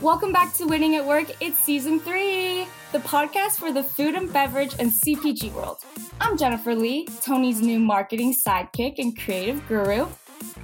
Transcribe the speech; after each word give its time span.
Welcome 0.00 0.32
back 0.32 0.54
to 0.54 0.64
Winning 0.64 0.96
at 0.96 1.04
Work. 1.04 1.26
It's 1.42 1.58
season 1.58 2.00
three, 2.00 2.66
the 2.92 3.00
podcast 3.00 3.58
for 3.58 3.70
the 3.70 3.82
food 3.82 4.14
and 4.14 4.32
beverage 4.32 4.74
and 4.78 4.90
CPG 4.90 5.52
world. 5.52 5.76
I'm 6.18 6.38
Jennifer 6.38 6.74
Lee, 6.74 7.06
Tony's 7.20 7.60
new 7.60 7.78
marketing 7.78 8.34
sidekick 8.34 8.94
and 8.96 9.14
creative 9.18 9.66
guru. 9.68 10.06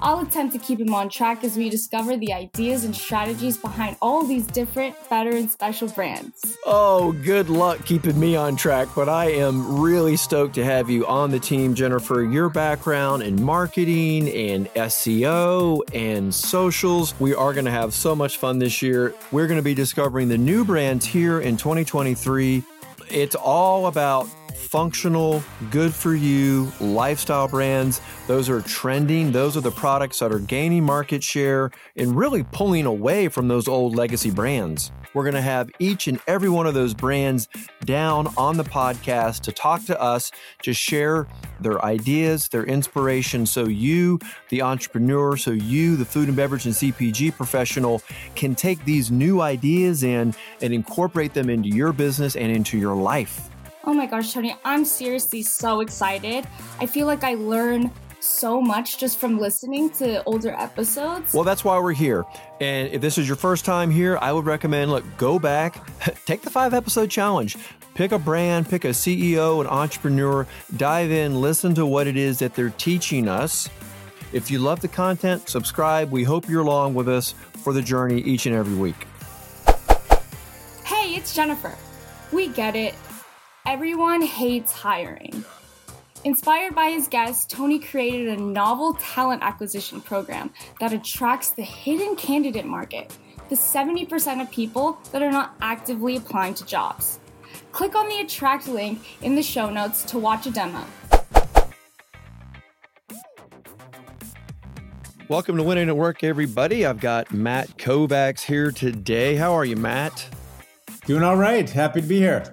I'll 0.01 0.21
attempt 0.21 0.53
to 0.55 0.59
keep 0.59 0.81
him 0.81 0.93
on 0.93 1.09
track 1.09 1.43
as 1.43 1.57
we 1.57 1.71
discover 1.71 2.17
the 2.17 2.33
ideas 2.33 2.85
and 2.85 2.95
strategies 2.95 3.57
behind 3.57 3.97
all 4.03 4.25
these 4.25 4.47
different, 4.47 4.95
better, 5.09 5.31
and 5.31 5.51
special 5.51 5.89
brands. 5.89 6.57
Oh, 6.67 7.13
good 7.13 7.49
luck 7.49 7.85
keeping 7.85 8.19
me 8.19 8.37
on 8.37 8.57
track, 8.57 8.89
but 8.95 9.09
I 9.09 9.31
am 9.31 9.81
really 9.81 10.17
stoked 10.17 10.55
to 10.57 10.65
have 10.65 10.91
you 10.91 11.07
on 11.07 11.31
the 11.31 11.39
team, 11.39 11.75
Jennifer. 11.75 12.23
Your 12.23 12.49
background 12.49 13.23
in 13.23 13.43
marketing 13.43 14.29
and 14.29 14.67
SEO 14.75 15.81
and 15.95 16.35
socials. 16.35 17.19
We 17.19 17.35
are 17.35 17.53
going 17.53 17.65
to 17.65 17.71
have 17.71 17.95
so 17.95 18.15
much 18.15 18.37
fun 18.37 18.59
this 18.59 18.83
year. 18.83 19.15
We're 19.33 19.47
going 19.47 19.59
to 19.59 19.65
be 19.65 19.75
discovering 19.75 20.29
the 20.29 20.39
new 20.39 20.65
brands 20.65 21.07
here 21.07 21.41
in 21.41 21.57
2023. 21.57 22.63
It's 23.09 23.35
all 23.35 23.87
about 23.87 24.29
functional, 24.67 25.43
good 25.71 25.95
for 25.95 26.15
you 26.15 26.71
lifestyle 26.81 27.49
brands. 27.49 28.01
Those 28.27 28.49
are 28.49 28.61
trending. 28.61 29.33
Those 29.33 29.57
are 29.57 29.61
the 29.61 29.71
products 29.71 30.19
that 30.19 30.33
are 30.33 30.41
gaining 30.41 30.85
market 30.85 31.23
share 31.23 31.71
and 31.97 32.17
really 32.17 32.45
pulling 32.53 32.85
away 32.85 33.29
from 33.29 33.49
those 33.49 33.69
old 33.69 33.95
legacy 33.95 34.31
brands. 34.31 34.91
We're 35.15 35.23
going 35.23 35.35
to 35.35 35.41
have 35.41 35.71
each 35.79 36.09
and 36.09 36.21
every 36.27 36.51
one 36.51 36.67
of 36.67 36.75
those 36.75 36.93
brands 36.93 37.49
down 37.85 38.29
on 38.37 38.59
the 38.59 38.65
podcast 38.65 39.41
to 39.43 39.53
talk 39.53 39.85
to 39.87 39.99
us, 39.99 40.31
to 40.63 40.75
share 40.75 41.27
their 41.61 41.83
ideas, 41.83 42.49
their 42.49 42.65
inspiration, 42.65 43.47
so 43.47 43.65
you, 43.65 44.19
the 44.51 44.61
entrepreneur, 44.61 45.37
so 45.39 45.53
you, 45.53 45.97
the 45.97 46.05
food 46.05 46.29
and 46.29 46.37
beverage 46.37 46.67
and 46.67 46.75
CPG 46.75 47.35
professional, 47.35 48.03
can 48.35 48.55
take 48.55 48.85
these 48.85 49.11
new 49.11 49.41
ideas 49.41 50.03
in 50.03 50.35
and 50.61 50.75
incorporate 50.75 51.33
them 51.33 51.49
into 51.49 51.71
your 51.71 51.95
business 51.95 52.37
and 52.37 52.53
into 52.53 52.77
your 52.77 52.95
life. 52.95 53.49
Oh 53.89 53.95
my 53.95 54.07
gosh, 54.07 54.33
Tony, 54.33 54.57
I'm 54.65 54.85
seriously 54.85 55.43
so 55.43 55.81
excited. 55.81 56.45
I 56.81 56.87
feel 56.87 57.07
like 57.07 57.23
I 57.23 57.35
learn 57.35 57.93
so 58.19 58.61
much 58.61 58.99
just 58.99 59.21
from 59.21 59.39
listening 59.39 59.91
to 59.91 60.25
older 60.25 60.51
episodes. 60.51 61.33
Well, 61.33 61.45
that's 61.45 61.65
why 61.65 61.79
we're 61.79 61.93
here. 61.93 62.25
And 62.61 62.89
if 62.89 63.01
this 63.01 63.17
is 63.17 63.29
your 63.29 63.37
first 63.37 63.65
time 63.65 63.89
here, 63.93 64.19
I 64.21 64.33
would 64.33 64.45
recommend 64.45 64.91
look, 64.91 65.05
go 65.17 65.39
back, 65.39 65.87
take 66.27 66.43
the 66.43 66.51
five 66.51 66.75
episode 66.75 67.11
challenge. 67.11 67.57
Pick 67.95 68.11
a 68.11 68.19
brand, 68.19 68.69
pick 68.69 68.85
a 68.85 68.89
CEO, 68.89 69.61
an 69.61 69.69
entrepreneur, 69.69 70.49
dive 70.77 71.13
in, 71.13 71.41
listen 71.41 71.73
to 71.77 71.87
what 71.87 72.09
it 72.09 72.17
is 72.17 72.41
that 72.41 72.55
they're 72.55 72.71
teaching 72.71 73.29
us. 73.29 73.71
If 74.33 74.51
you 74.51 74.59
love 74.59 74.81
the 74.81 74.89
content, 74.89 75.49
subscribe. 75.49 76.11
We 76.11 76.25
hope 76.25 76.49
you're 76.49 76.63
along 76.63 76.95
with 76.95 77.09
us 77.09 77.37
for 77.63 77.73
the 77.73 77.83
journey 77.83 78.21
each 78.23 78.47
and 78.47 78.55
every 78.55 78.75
week. 78.75 79.07
Hey, 80.85 81.15
it's 81.15 81.37
Jennifer. 81.37 81.77
We 82.33 82.49
get 82.49 82.75
it. 82.75 82.97
Everyone 83.67 84.23
hates 84.23 84.71
hiring. 84.71 85.45
Inspired 86.23 86.77
by 86.77 86.91
his 86.91 87.09
guests, 87.09 87.45
Tony 87.47 87.81
created 87.81 88.29
a 88.29 88.41
novel 88.41 88.95
talent 88.95 89.43
acquisition 89.43 90.01
program 90.01 90.53
that 90.79 90.93
attracts 90.93 91.51
the 91.51 91.65
hidden 91.65 92.15
candidate 92.15 92.65
market, 92.65 93.19
the 93.49 93.57
70% 93.57 94.41
of 94.41 94.49
people 94.53 94.97
that 95.11 95.21
are 95.21 95.33
not 95.33 95.57
actively 95.61 96.15
applying 96.15 96.55
to 96.55 96.65
jobs. 96.65 97.19
Click 97.73 97.97
on 97.97 98.09
the 98.09 98.21
attract 98.21 98.69
link 98.69 99.01
in 99.21 99.35
the 99.35 99.43
show 99.43 99.69
notes 99.69 100.05
to 100.05 100.19
watch 100.21 100.47
a 100.47 100.53
demo. 100.53 100.85
Welcome 105.27 105.57
to 105.57 105.65
Winning 105.65 105.89
at 105.89 105.97
Work, 105.97 106.23
everybody. 106.23 106.87
I've 106.87 107.01
got 107.01 107.35
Matt 107.35 107.79
Kovacs 107.79 108.43
here 108.43 108.71
today. 108.71 109.35
How 109.35 109.55
are 109.55 109.65
you, 109.65 109.75
Matt? 109.75 110.25
Doing 111.07 111.25
all 111.25 111.37
right. 111.37 111.69
Happy 111.69 112.01
to 112.01 112.07
be 112.07 112.19
here 112.19 112.45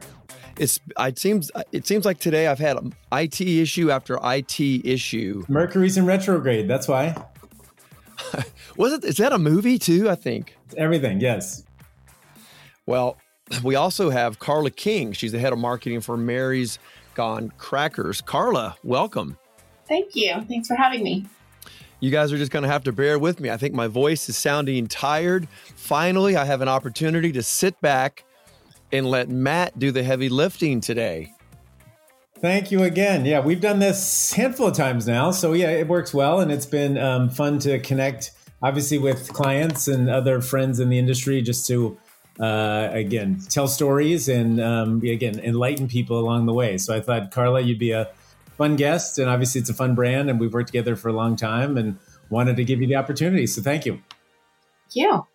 it's 0.58 0.80
it 1.00 1.20
seems 1.20 1.52
it 1.72 1.88
seems 1.88 2.06
like 2.06 2.20
today 2.20 2.48
I've 2.48 2.60
had 2.60 2.78
IT 3.12 3.42
issue 3.42 3.92
after 3.92 4.20
IT 4.24 4.60
issue. 4.60 5.44
Mercury's 5.48 5.98
in 5.98 6.06
retrograde. 6.06 6.68
That's 6.68 6.88
why. 6.88 7.16
Was 8.78 8.94
it? 8.94 9.04
Is 9.04 9.18
that 9.18 9.34
a 9.34 9.40
movie 9.40 9.78
too? 9.78 10.10
I 10.10 10.16
think 10.16 10.56
everything. 10.78 11.20
Yes. 11.20 11.64
Well, 12.86 13.18
we 13.64 13.76
also 13.76 14.10
have 14.10 14.40
Carla 14.40 14.72
King. 14.72 15.14
She's 15.14 15.32
the 15.32 15.40
head 15.40 15.54
of 15.54 15.60
marketing 15.60 16.02
for 16.02 16.18
Mary's 16.18 16.80
Gone 17.16 17.52
Crackers. 17.58 18.22
Carla, 18.22 18.76
welcome. 18.84 19.38
Thank 19.88 20.16
you. 20.16 20.34
Thanks 20.48 20.68
for 20.68 20.76
having 20.76 21.04
me. 21.04 21.26
You 22.00 22.12
guys 22.12 22.34
are 22.34 22.38
just 22.38 22.52
going 22.52 22.64
to 22.64 22.70
have 22.70 22.84
to 22.84 22.92
bear 22.92 23.18
with 23.18 23.40
me. 23.40 23.50
I 23.50 23.56
think 23.56 23.74
my 23.74 23.88
voice 23.88 24.28
is 24.28 24.36
sounding 24.36 24.88
tired. 24.88 25.48
Finally, 25.76 26.36
I 26.36 26.44
have 26.44 26.62
an 26.62 26.68
opportunity 26.68 27.32
to 27.32 27.42
sit 27.42 27.80
back 27.80 28.26
and 28.94 29.10
let 29.10 29.28
Matt 29.28 29.78
do 29.80 29.92
the 29.92 30.04
heavy 30.04 30.30
lifting 30.30 30.80
today. 30.80 31.34
Thank 32.40 32.72
you 32.72 32.84
again. 32.84 33.26
Yeah, 33.26 33.40
we've 33.40 33.62
done 33.62 33.80
this 33.80 34.34
handful 34.34 34.68
of 34.68 34.76
times 34.76 35.08
now. 35.08 35.32
So, 35.32 35.54
yeah, 35.54 35.70
it 35.72 35.88
works 35.88 36.14
well. 36.14 36.42
And 36.42 36.52
it's 36.52 36.66
been 36.66 36.98
um, 36.98 37.30
fun 37.30 37.58
to 37.60 37.80
connect, 37.80 38.32
obviously, 38.62 39.00
with 39.00 39.32
clients 39.32 39.88
and 39.88 40.10
other 40.10 40.42
friends 40.42 40.80
in 40.80 40.90
the 40.90 41.00
industry 41.00 41.42
just 41.42 41.66
to, 41.68 41.98
uh, 42.42 42.90
again, 42.92 43.40
tell 43.50 43.68
stories 43.68 44.28
and, 44.28 44.60
um, 44.60 45.02
again, 45.04 45.40
enlighten 45.40 45.88
people 45.88 46.20
along 46.20 46.46
the 46.46 46.54
way. 46.54 46.78
So, 46.78 46.94
I 46.94 47.00
thought, 47.00 47.32
Carla, 47.32 47.62
you'd 47.62 47.80
be 47.80 47.92
a 47.92 48.10
fun 48.58 48.76
guest. 48.76 49.18
And 49.20 49.30
obviously, 49.30 49.62
it's 49.62 49.70
a 49.70 49.74
fun 49.74 49.96
brand. 49.96 50.30
And 50.30 50.38
we've 50.38 50.54
worked 50.54 50.68
together 50.68 50.98
for 50.98 51.08
a 51.08 51.14
long 51.14 51.38
time 51.38 51.78
and 51.78 51.98
wanted 52.30 52.58
to 52.58 52.66
give 52.66 52.82
you 52.82 52.88
the 52.88 52.98
opportunity. 52.98 53.48
So, 53.48 53.62
thank 53.62 53.86
you. 53.86 53.94
Thank 53.94 54.96
you. 54.96 55.33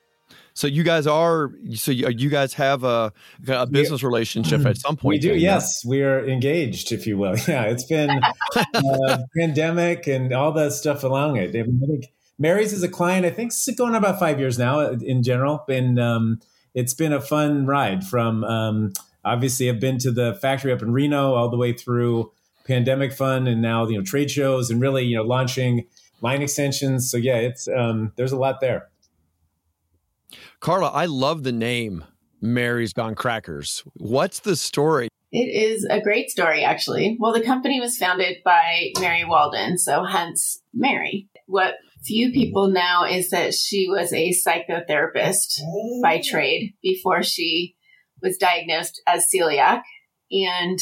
So 0.59 0.67
you 0.67 0.83
guys 0.83 1.07
are 1.07 1.53
so 1.75 1.93
you 1.93 2.29
guys 2.29 2.53
have 2.55 2.83
a, 2.83 3.13
a 3.47 3.67
business 3.69 4.03
relationship 4.03 4.61
at 4.67 4.77
some 4.77 4.97
point. 4.97 5.11
We 5.13 5.19
do, 5.21 5.37
yes. 5.37 5.85
We 5.87 6.03
are 6.03 6.29
engaged, 6.29 6.91
if 6.91 7.07
you 7.07 7.17
will. 7.17 7.37
Yeah, 7.47 7.63
it's 7.67 7.85
been 7.85 8.11
uh, 8.57 9.19
pandemic 9.39 10.09
and 10.09 10.35
all 10.35 10.51
that 10.53 10.73
stuff 10.73 11.05
along 11.05 11.37
it. 11.37 11.55
I, 11.55 11.63
mean, 11.63 11.81
think 11.87 12.07
Mary's 12.41 12.73
is 12.73 12.83
a 12.83 12.89
client. 12.89 13.25
I 13.25 13.31
think 13.31 13.53
it's 13.53 13.71
going 13.77 13.91
on 13.91 13.95
about 13.95 14.19
five 14.19 14.41
years 14.41 14.59
now. 14.59 14.81
Uh, 14.81 14.97
in 15.01 15.23
general, 15.23 15.65
and 15.69 16.01
um, 16.01 16.41
it's 16.75 16.93
been 16.93 17.13
a 17.13 17.21
fun 17.21 17.65
ride. 17.65 18.05
From 18.05 18.43
um, 18.43 18.95
obviously, 19.25 19.71
I've 19.71 19.79
been 19.79 19.99
to 19.99 20.11
the 20.11 20.35
factory 20.43 20.73
up 20.73 20.83
in 20.83 20.93
Reno 20.93 21.35
all 21.35 21.51
the 21.51 21.57
way 21.57 21.73
through 21.73 22.33
pandemic 22.67 23.13
fun, 23.13 23.47
and 23.47 23.63
now 23.63 23.87
you 23.87 23.97
know 23.97 24.03
trade 24.03 24.29
shows 24.29 24.71
and 24.71 24.81
really 24.81 25.05
you 25.05 25.19
know 25.19 25.23
launching 25.23 25.87
line 26.21 26.43
extensions. 26.43 27.09
So 27.09 27.17
yeah, 27.17 27.37
it's 27.37 27.69
um, 27.69 28.11
there's 28.17 28.33
a 28.33 28.37
lot 28.37 28.61
there. 28.61 28.89
Carla, 30.61 30.89
I 30.89 31.07
love 31.07 31.45
the 31.45 31.53
name 31.53 32.05
Mary's 32.41 32.93
Gone 32.93 33.15
Crackers. 33.15 33.85
What's 33.95 34.41
the 34.41 34.57
story? 34.57 35.09
It 35.31 35.39
is 35.39 35.87
a 35.89 36.01
great 36.01 36.31
story, 36.31 36.65
actually. 36.65 37.17
Well, 37.21 37.33
the 37.33 37.45
company 37.45 37.81
was 37.81 37.97
founded 37.97 38.39
by 38.45 38.93
Mary 38.99 39.25
Waldner, 39.25 39.79
so 39.79 40.05
hence 40.05 40.61
Mary. 40.75 41.29
What 41.47 41.75
few 42.05 42.33
people 42.33 42.69
know 42.69 43.05
is 43.09 43.31
that 43.31 43.55
she 43.55 43.89
was 43.89 44.13
a 44.13 44.33
psychotherapist 44.33 45.61
by 46.03 46.19
oh. 46.19 46.29
trade 46.29 46.75
before 46.83 47.23
she 47.23 47.77
was 48.21 48.37
diagnosed 48.37 49.01
as 49.07 49.29
celiac. 49.33 49.83
And, 50.33 50.79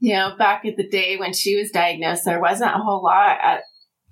you 0.00 0.14
know, 0.14 0.34
back 0.36 0.64
at 0.64 0.76
the 0.76 0.88
day 0.88 1.16
when 1.16 1.32
she 1.32 1.56
was 1.56 1.70
diagnosed, 1.70 2.24
there 2.24 2.40
wasn't 2.40 2.74
a 2.74 2.78
whole 2.78 3.04
lot 3.04 3.38
at 3.40 3.62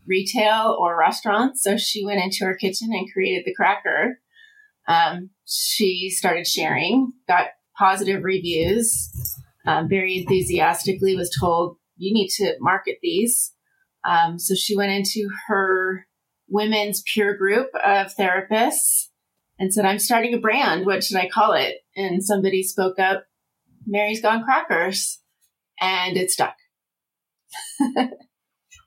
retail 0.06 0.76
or 0.78 0.96
restaurants. 0.96 1.64
So 1.64 1.76
she 1.76 2.04
went 2.04 2.22
into 2.22 2.44
her 2.44 2.54
kitchen 2.54 2.90
and 2.92 3.10
created 3.12 3.44
the 3.44 3.54
cracker 3.54 4.20
um, 4.90 5.30
she 5.46 6.10
started 6.10 6.46
sharing, 6.46 7.12
got 7.28 7.46
positive 7.78 8.24
reviews, 8.24 9.08
um, 9.66 9.88
very 9.88 10.18
enthusiastically 10.18 11.14
was 11.14 11.34
told, 11.38 11.76
you 11.96 12.12
need 12.12 12.28
to 12.30 12.54
market 12.60 12.96
these. 13.00 13.52
Um, 14.08 14.38
so 14.38 14.54
she 14.54 14.76
went 14.76 14.90
into 14.90 15.28
her 15.46 16.06
women's 16.48 17.02
peer 17.02 17.36
group 17.36 17.68
of 17.74 18.14
therapists 18.18 19.08
and 19.58 19.72
said, 19.72 19.84
I'm 19.84 20.00
starting 20.00 20.34
a 20.34 20.38
brand. 20.38 20.86
What 20.86 21.04
should 21.04 21.18
I 21.18 21.28
call 21.28 21.52
it? 21.52 21.76
And 21.94 22.24
somebody 22.24 22.62
spoke 22.64 22.98
up, 22.98 23.24
Mary's 23.86 24.20
Gone 24.20 24.42
Crackers. 24.42 25.20
And 25.80 26.16
it 26.16 26.30
stuck. 26.30 26.56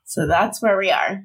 so 0.04 0.26
that's 0.26 0.60
where 0.62 0.76
we 0.76 0.90
are. 0.90 1.24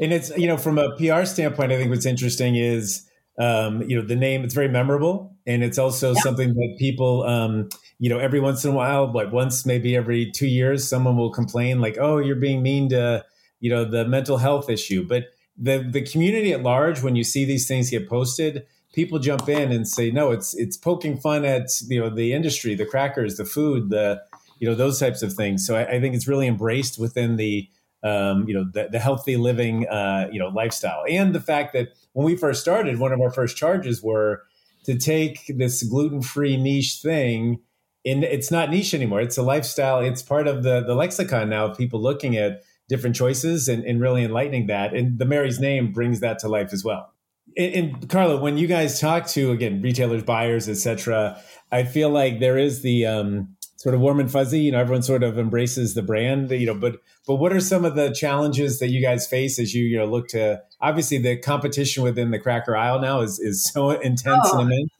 And 0.00 0.12
it's, 0.12 0.30
you 0.36 0.46
know, 0.46 0.56
from 0.56 0.78
a 0.78 0.96
PR 0.96 1.24
standpoint, 1.24 1.72
I 1.72 1.76
think 1.76 1.90
what's 1.90 2.06
interesting 2.06 2.54
is 2.54 3.07
um, 3.38 3.82
you 3.82 3.96
know, 3.96 4.06
the 4.06 4.16
name, 4.16 4.44
it's 4.44 4.54
very 4.54 4.68
memorable. 4.68 5.36
And 5.46 5.62
it's 5.62 5.78
also 5.78 6.14
yeah. 6.14 6.20
something 6.20 6.54
that 6.54 6.76
people, 6.78 7.22
um, 7.24 7.68
you 7.98 8.08
know, 8.08 8.18
every 8.18 8.40
once 8.40 8.64
in 8.64 8.72
a 8.72 8.74
while, 8.74 9.10
like 9.12 9.32
once, 9.32 9.64
maybe 9.64 9.96
every 9.96 10.30
two 10.30 10.46
years, 10.46 10.88
someone 10.88 11.16
will 11.16 11.30
complain 11.30 11.80
like, 11.80 11.96
oh, 11.98 12.18
you're 12.18 12.36
being 12.36 12.62
mean 12.62 12.88
to, 12.90 13.24
you 13.60 13.70
know, 13.70 13.84
the 13.84 14.04
mental 14.04 14.38
health 14.38 14.68
issue. 14.68 15.06
But 15.06 15.26
the, 15.56 15.78
the 15.78 16.02
community 16.02 16.52
at 16.52 16.62
large, 16.62 17.02
when 17.02 17.16
you 17.16 17.24
see 17.24 17.44
these 17.44 17.66
things 17.66 17.90
get 17.90 18.08
posted, 18.08 18.66
people 18.92 19.18
jump 19.18 19.48
in 19.48 19.72
and 19.72 19.88
say, 19.88 20.10
no, 20.10 20.30
it's, 20.30 20.54
it's 20.54 20.76
poking 20.76 21.18
fun 21.18 21.44
at, 21.44 21.68
you 21.88 22.00
know, 22.00 22.10
the 22.10 22.32
industry, 22.32 22.74
the 22.74 22.86
crackers, 22.86 23.36
the 23.36 23.44
food, 23.44 23.90
the, 23.90 24.20
you 24.58 24.68
know, 24.68 24.74
those 24.74 24.98
types 24.98 25.22
of 25.22 25.32
things. 25.32 25.66
So 25.66 25.76
I, 25.76 25.96
I 25.96 26.00
think 26.00 26.14
it's 26.14 26.28
really 26.28 26.46
embraced 26.46 26.98
within 26.98 27.36
the, 27.36 27.68
um, 28.02 28.46
you 28.48 28.54
know, 28.54 28.64
the, 28.72 28.88
the 28.90 28.98
healthy 28.98 29.36
living, 29.36 29.88
uh, 29.88 30.28
you 30.32 30.38
know, 30.38 30.48
lifestyle, 30.48 31.04
and 31.08 31.34
the 31.34 31.40
fact 31.40 31.72
that 31.72 31.88
when 32.12 32.24
we 32.24 32.36
first 32.36 32.60
started, 32.60 32.98
one 32.98 33.12
of 33.12 33.20
our 33.20 33.30
first 33.30 33.56
charges 33.56 34.02
were 34.02 34.42
to 34.84 34.96
take 34.96 35.52
this 35.56 35.82
gluten 35.82 36.22
free 36.22 36.56
niche 36.56 37.00
thing. 37.02 37.60
And 38.06 38.24
it's 38.24 38.50
not 38.50 38.70
niche 38.70 38.94
anymore. 38.94 39.20
It's 39.20 39.36
a 39.36 39.42
lifestyle. 39.42 40.00
It's 40.00 40.22
part 40.22 40.48
of 40.48 40.62
the, 40.62 40.80
the 40.80 40.94
lexicon 40.94 41.50
now 41.50 41.66
of 41.66 41.76
people 41.76 42.00
looking 42.00 42.36
at 42.36 42.62
different 42.88 43.14
choices 43.14 43.68
and, 43.68 43.84
and 43.84 44.00
really 44.00 44.24
enlightening 44.24 44.66
that. 44.68 44.94
And 44.94 45.18
the 45.18 45.26
Mary's 45.26 45.60
name 45.60 45.92
brings 45.92 46.20
that 46.20 46.38
to 46.40 46.48
life 46.48 46.72
as 46.72 46.82
well. 46.84 47.12
And, 47.56 47.74
and 47.74 48.08
Carla, 48.08 48.40
when 48.40 48.56
you 48.56 48.66
guys 48.66 48.98
talk 48.98 49.26
to 49.28 49.50
again 49.50 49.82
retailers, 49.82 50.22
buyers, 50.22 50.68
etc., 50.68 51.38
I 51.70 51.84
feel 51.84 52.08
like 52.08 52.40
there 52.40 52.56
is 52.56 52.80
the 52.82 53.04
um, 53.04 53.56
sort 53.78 53.94
of 53.94 54.00
warm 54.00 54.20
and 54.20 54.30
fuzzy. 54.30 54.60
You 54.60 54.72
know, 54.72 54.80
everyone 54.80 55.02
sort 55.02 55.22
of 55.22 55.38
embraces 55.38 55.94
the 55.94 56.02
brand. 56.02 56.50
You 56.50 56.66
know, 56.66 56.74
but 56.74 57.00
but 57.26 57.36
what 57.36 57.52
are 57.52 57.60
some 57.60 57.84
of 57.84 57.94
the 57.94 58.10
challenges 58.10 58.78
that 58.80 58.88
you 58.88 59.00
guys 59.00 59.26
face 59.26 59.58
as 59.58 59.74
you 59.74 59.84
you 59.84 59.96
know 59.96 60.04
look 60.04 60.28
to? 60.28 60.62
Obviously, 60.80 61.18
the 61.18 61.38
competition 61.38 62.02
within 62.02 62.30
the 62.30 62.38
cracker 62.38 62.76
aisle 62.76 63.00
now 63.00 63.20
is 63.20 63.38
is 63.38 63.64
so 63.64 63.90
intense 64.00 64.48
oh. 64.52 64.60
and 64.60 64.70
immense. 64.70 64.90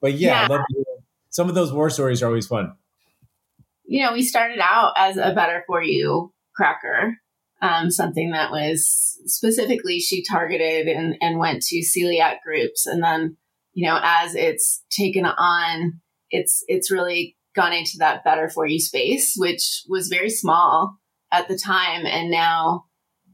But 0.00 0.14
yeah, 0.14 0.46
yeah. 0.48 0.62
some 1.28 1.48
of 1.48 1.54
those 1.54 1.72
war 1.72 1.90
stories 1.90 2.22
are 2.22 2.26
always 2.26 2.46
fun. 2.46 2.72
You 3.84 4.04
know, 4.04 4.12
we 4.12 4.22
started 4.22 4.60
out 4.60 4.92
as 4.96 5.16
a 5.16 5.32
better 5.34 5.64
for 5.66 5.82
you 5.82 6.32
cracker, 6.54 7.16
um, 7.62 7.90
something 7.90 8.30
that 8.32 8.50
was 8.50 9.18
specifically 9.24 9.98
she 9.98 10.22
targeted 10.22 10.88
and, 10.88 11.16
and 11.20 11.38
went 11.38 11.62
to 11.62 11.82
celiac 11.82 12.36
groups, 12.44 12.86
and 12.86 13.02
then 13.02 13.36
you 13.74 13.88
know 13.88 13.98
as 14.00 14.36
it's 14.36 14.84
taken 14.90 15.24
on, 15.24 16.00
it's 16.30 16.62
it's 16.68 16.92
really 16.92 17.36
gone 17.54 17.72
into 17.72 17.98
that 17.98 18.24
better 18.24 18.48
for 18.48 18.66
you 18.66 18.80
space, 18.80 19.34
which 19.36 19.82
was 19.88 20.08
very 20.08 20.30
small 20.30 20.98
at 21.32 21.48
the 21.48 21.58
time. 21.58 22.06
And 22.06 22.30
now 22.30 22.84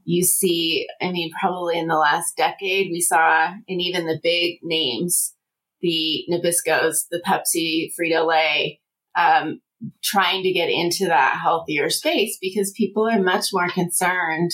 you 0.03 0.23
see, 0.23 0.87
I 1.01 1.11
mean, 1.11 1.31
probably 1.39 1.79
in 1.79 1.87
the 1.87 1.97
last 1.97 2.37
decade, 2.37 2.89
we 2.91 3.01
saw, 3.01 3.47
and 3.47 3.81
even 3.81 4.05
the 4.05 4.19
big 4.21 4.59
names, 4.63 5.33
the 5.81 6.25
Nabiscos, 6.29 7.05
the 7.09 7.21
Pepsi, 7.25 7.91
Frito 7.99 8.27
Lay, 8.27 8.81
um, 9.15 9.61
trying 10.03 10.43
to 10.43 10.51
get 10.51 10.69
into 10.69 11.05
that 11.07 11.39
healthier 11.41 11.89
space 11.89 12.37
because 12.39 12.71
people 12.71 13.07
are 13.07 13.21
much 13.21 13.47
more 13.51 13.69
concerned 13.69 14.51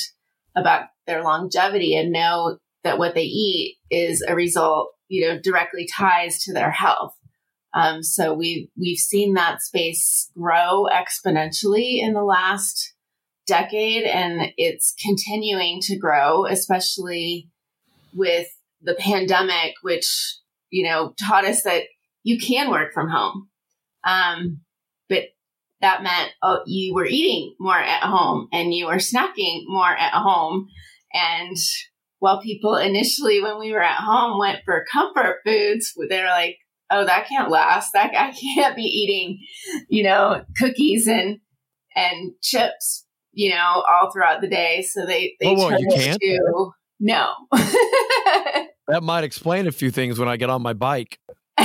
about 0.56 0.88
their 1.08 1.24
longevity 1.24 1.96
and 1.96 2.12
know 2.12 2.58
that 2.84 2.98
what 2.98 3.14
they 3.14 3.24
eat 3.24 3.78
is 3.90 4.24
a 4.28 4.36
result, 4.36 4.92
you 5.08 5.28
know, 5.28 5.40
directly 5.40 5.88
ties 5.88 6.44
to 6.44 6.54
their 6.54 6.72
health. 6.72 7.14
Um, 7.74 8.04
so 8.04 8.34
we've 8.34 8.68
we've 8.78 8.98
seen 8.98 9.34
that 9.34 9.62
space 9.62 10.30
grow 10.38 10.88
exponentially 10.92 12.02
in 12.02 12.14
the 12.14 12.24
last 12.24 12.94
decade, 13.48 14.04
and 14.04 14.52
it's 14.58 14.94
continuing 15.04 15.80
to 15.84 15.98
grow, 15.98 16.46
especially 16.46 17.50
with 18.14 18.48
the 18.82 18.96
pandemic, 18.96 19.74
which 19.82 20.08
you 20.70 20.88
know 20.88 21.14
taught 21.20 21.46
us 21.46 21.64
that 21.64 21.84
you 22.24 22.38
can 22.40 22.70
work 22.70 22.94
from 22.94 23.10
home. 23.10 23.50
Um, 24.04 24.62
but 25.08 25.24
that 25.82 26.04
meant 26.04 26.32
oh, 26.44 26.62
you 26.66 26.94
were 26.94 27.06
eating 27.06 27.56
more 27.60 27.78
at 27.78 28.04
home 28.04 28.48
and 28.52 28.74
you 28.74 28.88
were 28.88 28.96
snacking 28.96 29.64
more 29.68 29.92
at 29.92 30.14
home. 30.14 30.68
And 31.14 31.58
while 32.20 32.42
people 32.42 32.76
initially, 32.78 33.42
when 33.42 33.60
we 33.60 33.72
were 33.72 33.82
at 33.82 33.98
home, 33.98 34.40
went 34.40 34.60
for 34.64 34.86
comfort 34.92 35.40
foods, 35.44 35.94
they're 36.08 36.28
like, 36.28 36.58
oh, 36.92 37.06
that 37.06 37.28
can't 37.28 37.50
last. 37.50 37.94
That 37.94 38.12
I 38.16 38.32
can't 38.32 38.76
be 38.76 38.84
eating, 38.84 39.40
you 39.90 40.04
know, 40.04 40.44
cookies 40.58 41.08
and 41.08 41.40
and 41.96 42.34
chips, 42.42 43.06
you 43.32 43.50
know, 43.50 43.84
all 43.90 44.12
throughout 44.12 44.42
the 44.42 44.48
day. 44.48 44.84
So 44.84 45.06
they 45.06 45.36
they 45.40 45.48
oh, 45.48 45.56
well, 45.56 45.80
you 45.80 45.88
can't? 45.90 46.20
to 46.22 46.72
no. 47.00 47.34
that 47.52 49.02
might 49.02 49.24
explain 49.24 49.68
a 49.68 49.72
few 49.72 49.90
things 49.90 50.20
when 50.20 50.30
I 50.30 50.38
get 50.38 50.50
on 50.50 50.62
my 50.62 50.74
bike. 50.74 51.20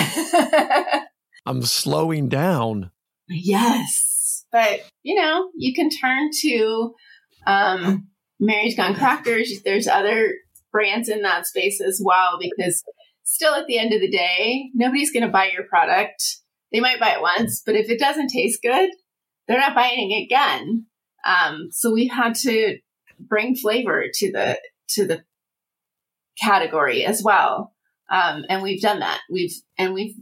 I'm 1.46 1.62
slowing 1.62 2.28
down. 2.28 2.90
Yes. 3.28 4.44
But, 4.50 4.80
you 5.02 5.14
know, 5.14 5.50
you 5.56 5.74
can 5.74 5.90
turn 5.90 6.30
to 6.40 6.94
um, 7.46 8.08
Mary's 8.40 8.76
Gone 8.76 8.94
Crackers. 8.94 9.60
There's 9.64 9.86
other 9.86 10.34
brands 10.72 11.08
in 11.08 11.22
that 11.22 11.46
space 11.46 11.80
as 11.80 12.00
well 12.02 12.38
because 12.40 12.82
still 13.26 13.54
at 13.54 13.66
the 13.66 13.78
end 13.78 13.92
of 13.92 14.00
the 14.00 14.10
day, 14.10 14.70
nobody's 14.72 15.12
going 15.12 15.24
to 15.24 15.32
buy 15.32 15.50
your 15.52 15.64
product. 15.64 16.38
They 16.72 16.80
might 16.80 17.00
buy 17.00 17.10
it 17.10 17.20
once, 17.20 17.62
but 17.64 17.74
if 17.74 17.90
it 17.90 17.98
doesn't 17.98 18.28
taste 18.28 18.62
good, 18.62 18.90
they're 19.46 19.58
not 19.58 19.74
buying 19.74 20.12
it 20.12 20.24
again. 20.24 20.86
Um, 21.26 21.68
so 21.70 21.92
we 21.92 22.06
had 22.06 22.34
to 22.36 22.78
bring 23.18 23.56
flavor 23.56 24.04
to 24.12 24.32
the 24.32 24.58
to 24.90 25.06
the 25.06 25.24
category 26.40 27.04
as 27.04 27.22
well, 27.22 27.74
um, 28.10 28.44
and 28.48 28.62
we've 28.62 28.80
done 28.80 29.00
that. 29.00 29.20
We've 29.30 29.54
and 29.76 29.92
we've 29.92 30.14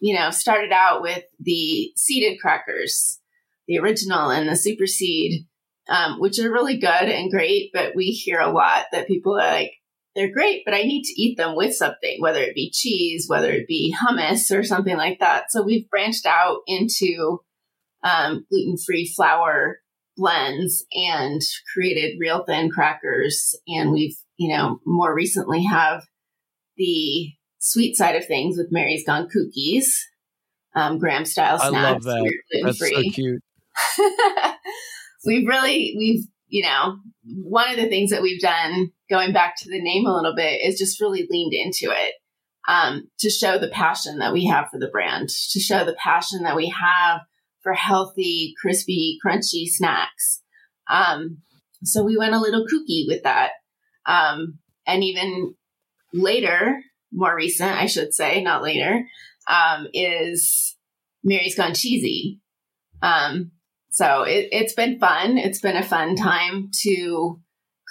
you 0.00 0.16
know 0.16 0.30
started 0.30 0.72
out 0.72 1.02
with 1.02 1.24
the 1.40 1.92
seeded 1.96 2.38
crackers, 2.40 3.20
the 3.66 3.78
original 3.78 4.30
and 4.30 4.48
the 4.48 4.56
super 4.56 4.86
seed, 4.86 5.46
um, 5.88 6.20
which 6.20 6.38
are 6.38 6.52
really 6.52 6.78
good 6.78 6.88
and 6.88 7.30
great. 7.30 7.70
But 7.72 7.96
we 7.96 8.06
hear 8.06 8.38
a 8.38 8.52
lot 8.52 8.84
that 8.92 9.08
people 9.08 9.34
are 9.34 9.38
like, 9.38 9.72
they're 10.14 10.32
great, 10.32 10.62
but 10.64 10.74
I 10.74 10.82
need 10.82 11.04
to 11.04 11.20
eat 11.20 11.36
them 11.36 11.56
with 11.56 11.74
something, 11.74 12.16
whether 12.20 12.40
it 12.40 12.54
be 12.54 12.70
cheese, 12.70 13.26
whether 13.28 13.50
it 13.50 13.66
be 13.66 13.94
hummus 14.02 14.54
or 14.56 14.62
something 14.62 14.96
like 14.96 15.20
that. 15.20 15.50
So 15.50 15.62
we've 15.62 15.88
branched 15.88 16.26
out 16.26 16.58
into 16.66 17.40
um, 18.02 18.44
gluten 18.50 18.76
free 18.76 19.06
flour 19.06 19.78
blends 20.16 20.84
and 20.92 21.40
created 21.72 22.18
real 22.20 22.44
thin 22.44 22.70
crackers. 22.70 23.54
And 23.66 23.92
we've, 23.92 24.16
you 24.36 24.54
know, 24.54 24.80
more 24.84 25.14
recently 25.14 25.64
have 25.64 26.04
the 26.76 27.32
sweet 27.58 27.96
side 27.96 28.16
of 28.16 28.26
things 28.26 28.56
with 28.56 28.68
Mary's 28.70 29.06
Gone 29.06 29.28
Cookies, 29.28 30.06
um, 30.74 30.98
Graham 30.98 31.24
style 31.24 31.58
snacks. 31.58 31.74
I 31.74 31.92
love 31.92 32.02
that. 32.02 32.32
That's 32.62 32.78
so 32.78 33.02
cute. 33.12 33.42
we've 35.24 35.46
really, 35.46 35.94
we've, 35.96 36.26
you 36.52 36.62
know, 36.62 36.98
one 37.24 37.70
of 37.70 37.76
the 37.76 37.88
things 37.88 38.10
that 38.10 38.20
we've 38.20 38.40
done 38.40 38.92
going 39.08 39.32
back 39.32 39.56
to 39.56 39.70
the 39.70 39.80
name 39.80 40.04
a 40.04 40.14
little 40.14 40.34
bit 40.36 40.60
is 40.62 40.78
just 40.78 41.00
really 41.00 41.26
leaned 41.30 41.54
into 41.54 41.90
it 41.90 42.12
um, 42.68 43.08
to 43.20 43.30
show 43.30 43.58
the 43.58 43.68
passion 43.70 44.18
that 44.18 44.34
we 44.34 44.44
have 44.44 44.68
for 44.70 44.78
the 44.78 44.90
brand, 44.90 45.30
to 45.30 45.58
show 45.58 45.82
the 45.82 45.96
passion 45.98 46.42
that 46.42 46.54
we 46.54 46.68
have 46.68 47.22
for 47.62 47.72
healthy, 47.72 48.52
crispy, 48.60 49.16
crunchy 49.24 49.64
snacks. 49.66 50.42
Um, 50.90 51.38
so 51.84 52.04
we 52.04 52.18
went 52.18 52.34
a 52.34 52.40
little 52.40 52.66
kooky 52.66 53.04
with 53.08 53.22
that. 53.22 53.52
Um, 54.04 54.58
and 54.86 55.02
even 55.02 55.54
later, 56.12 56.82
more 57.10 57.34
recent, 57.34 57.70
I 57.70 57.86
should 57.86 58.12
say, 58.12 58.42
not 58.42 58.62
later, 58.62 59.06
um, 59.48 59.86
is 59.94 60.76
Mary's 61.24 61.54
Gone 61.54 61.72
Cheesy. 61.72 62.40
Um, 63.00 63.52
so 63.92 64.22
it, 64.22 64.48
it's 64.52 64.72
been 64.72 64.98
fun. 64.98 65.38
It's 65.38 65.60
been 65.60 65.76
a 65.76 65.82
fun 65.82 66.16
time 66.16 66.70
to 66.82 67.40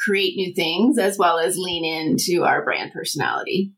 create 0.04 0.36
new 0.36 0.54
things 0.54 0.98
as 0.98 1.18
well 1.18 1.38
as 1.40 1.58
lean 1.58 1.86
into 1.86 2.44
our 2.44 2.64
brand 2.64 2.92
personality. 2.92 3.74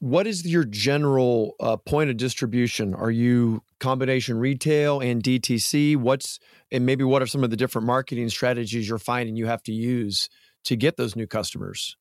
What 0.00 0.26
is 0.26 0.46
your 0.46 0.64
general 0.64 1.54
uh, 1.60 1.76
point 1.76 2.08
of 2.08 2.16
distribution? 2.16 2.94
Are 2.94 3.10
you 3.10 3.62
combination 3.80 4.38
retail 4.38 5.00
and 5.00 5.22
DTC? 5.22 5.96
What's 5.96 6.38
and 6.70 6.86
maybe 6.86 7.04
what 7.04 7.20
are 7.20 7.26
some 7.26 7.44
of 7.44 7.50
the 7.50 7.56
different 7.56 7.86
marketing 7.86 8.28
strategies 8.28 8.88
you're 8.88 8.98
finding 8.98 9.36
you 9.36 9.46
have 9.46 9.62
to 9.64 9.72
use 9.72 10.28
to 10.64 10.76
get 10.76 10.96
those 10.96 11.16
new 11.16 11.26
customers? 11.26 11.96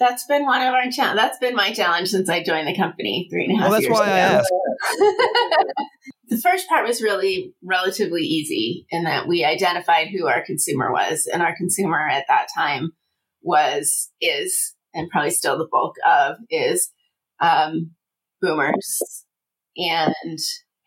That's 0.00 0.26
been 0.26 0.44
one 0.44 0.60
of 0.60 0.74
our 0.74 0.90
challenge. 0.90 1.16
That's 1.16 1.38
been 1.38 1.54
my 1.54 1.72
challenge 1.72 2.08
since 2.08 2.28
I 2.28 2.42
joined 2.42 2.66
the 2.66 2.76
company 2.76 3.28
three 3.30 3.44
and 3.44 3.54
a 3.54 3.56
half 3.56 3.62
well, 3.62 3.72
that's 3.72 3.84
years 3.84 3.92
why 3.92 4.06
ago. 4.06 4.12
I 4.12 4.18
asked. 4.18 4.52
the 6.28 6.40
first 6.42 6.68
part 6.68 6.86
was 6.86 7.02
really 7.02 7.54
relatively 7.62 8.22
easy 8.22 8.86
in 8.90 9.04
that 9.04 9.26
we 9.28 9.44
identified 9.44 10.08
who 10.08 10.26
our 10.26 10.44
consumer 10.44 10.92
was, 10.92 11.28
and 11.32 11.42
our 11.42 11.56
consumer 11.56 12.08
at 12.08 12.26
that 12.28 12.48
time 12.54 12.92
was 13.42 14.10
is 14.20 14.74
and 14.94 15.10
probably 15.10 15.30
still 15.30 15.58
the 15.58 15.68
bulk 15.70 15.96
of 16.06 16.36
is 16.50 16.90
um, 17.40 17.90
boomers 18.40 19.24
and 19.76 20.38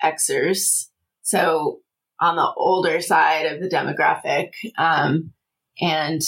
Xers. 0.03 0.87
So 1.21 1.81
on 2.19 2.35
the 2.35 2.51
older 2.55 3.01
side 3.01 3.45
of 3.45 3.61
the 3.61 3.69
demographic, 3.69 4.53
um, 4.77 5.33
and 5.79 6.21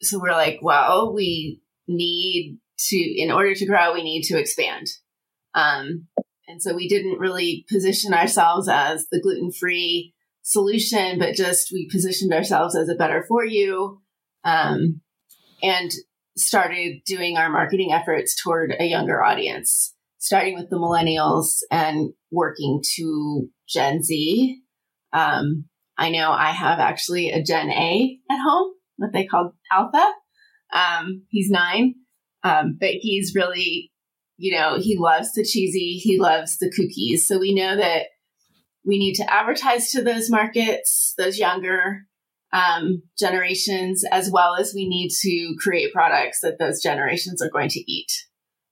so 0.00 0.20
we're 0.20 0.32
like, 0.32 0.60
well, 0.62 1.12
we 1.12 1.60
need 1.88 2.58
to, 2.78 2.96
in 2.96 3.30
order 3.30 3.54
to 3.54 3.66
grow, 3.66 3.92
we 3.92 4.02
need 4.02 4.22
to 4.24 4.38
expand. 4.38 4.88
Um, 5.54 6.08
and 6.46 6.60
so 6.60 6.74
we 6.74 6.88
didn't 6.88 7.18
really 7.18 7.64
position 7.70 8.12
ourselves 8.12 8.68
as 8.68 9.06
the 9.10 9.20
gluten 9.20 9.50
free 9.52 10.14
solution, 10.42 11.18
but 11.18 11.34
just 11.34 11.70
we 11.72 11.88
positioned 11.90 12.32
ourselves 12.32 12.76
as 12.76 12.88
a 12.88 12.94
better 12.94 13.24
for 13.26 13.44
you 13.44 14.00
um, 14.44 15.00
and 15.62 15.90
started 16.36 17.00
doing 17.06 17.36
our 17.36 17.50
marketing 17.50 17.92
efforts 17.92 18.40
toward 18.40 18.74
a 18.78 18.84
younger 18.84 19.22
audience, 19.22 19.94
starting 20.18 20.54
with 20.54 20.68
the 20.68 20.76
millennials 20.76 21.60
and 21.70 22.12
working 22.30 22.82
to 22.96 23.48
Gen 23.68 24.02
Z. 24.02 24.60
Um, 25.12 25.64
I 25.96 26.10
know 26.10 26.30
I 26.30 26.50
have 26.50 26.80
actually 26.80 27.30
a 27.30 27.42
Gen 27.42 27.70
A 27.70 28.18
at 28.30 28.38
home, 28.42 28.72
what 28.96 29.12
they 29.12 29.26
call 29.26 29.54
Alpha. 29.72 30.12
Um, 30.72 31.22
he's 31.30 31.50
nine, 31.50 31.94
um, 32.42 32.76
but 32.78 32.90
he's 32.90 33.34
really 33.34 33.92
you 34.36 34.56
know, 34.56 34.78
he 34.78 34.96
loves 34.98 35.32
the 35.32 35.44
cheesy, 35.44 35.94
he 35.94 36.18
loves 36.18 36.58
the 36.58 36.70
cookies. 36.70 37.26
So 37.26 37.38
we 37.38 37.54
know 37.54 37.76
that 37.76 38.06
we 38.84 38.98
need 38.98 39.14
to 39.14 39.32
advertise 39.32 39.90
to 39.92 40.02
those 40.02 40.30
markets, 40.30 41.14
those 41.16 41.38
younger 41.38 42.02
um, 42.52 43.02
generations, 43.18 44.04
as 44.10 44.30
well 44.30 44.56
as 44.56 44.72
we 44.74 44.88
need 44.88 45.10
to 45.22 45.54
create 45.58 45.92
products 45.92 46.40
that 46.42 46.58
those 46.58 46.82
generations 46.82 47.42
are 47.42 47.50
going 47.50 47.70
to 47.70 47.92
eat. 47.92 48.12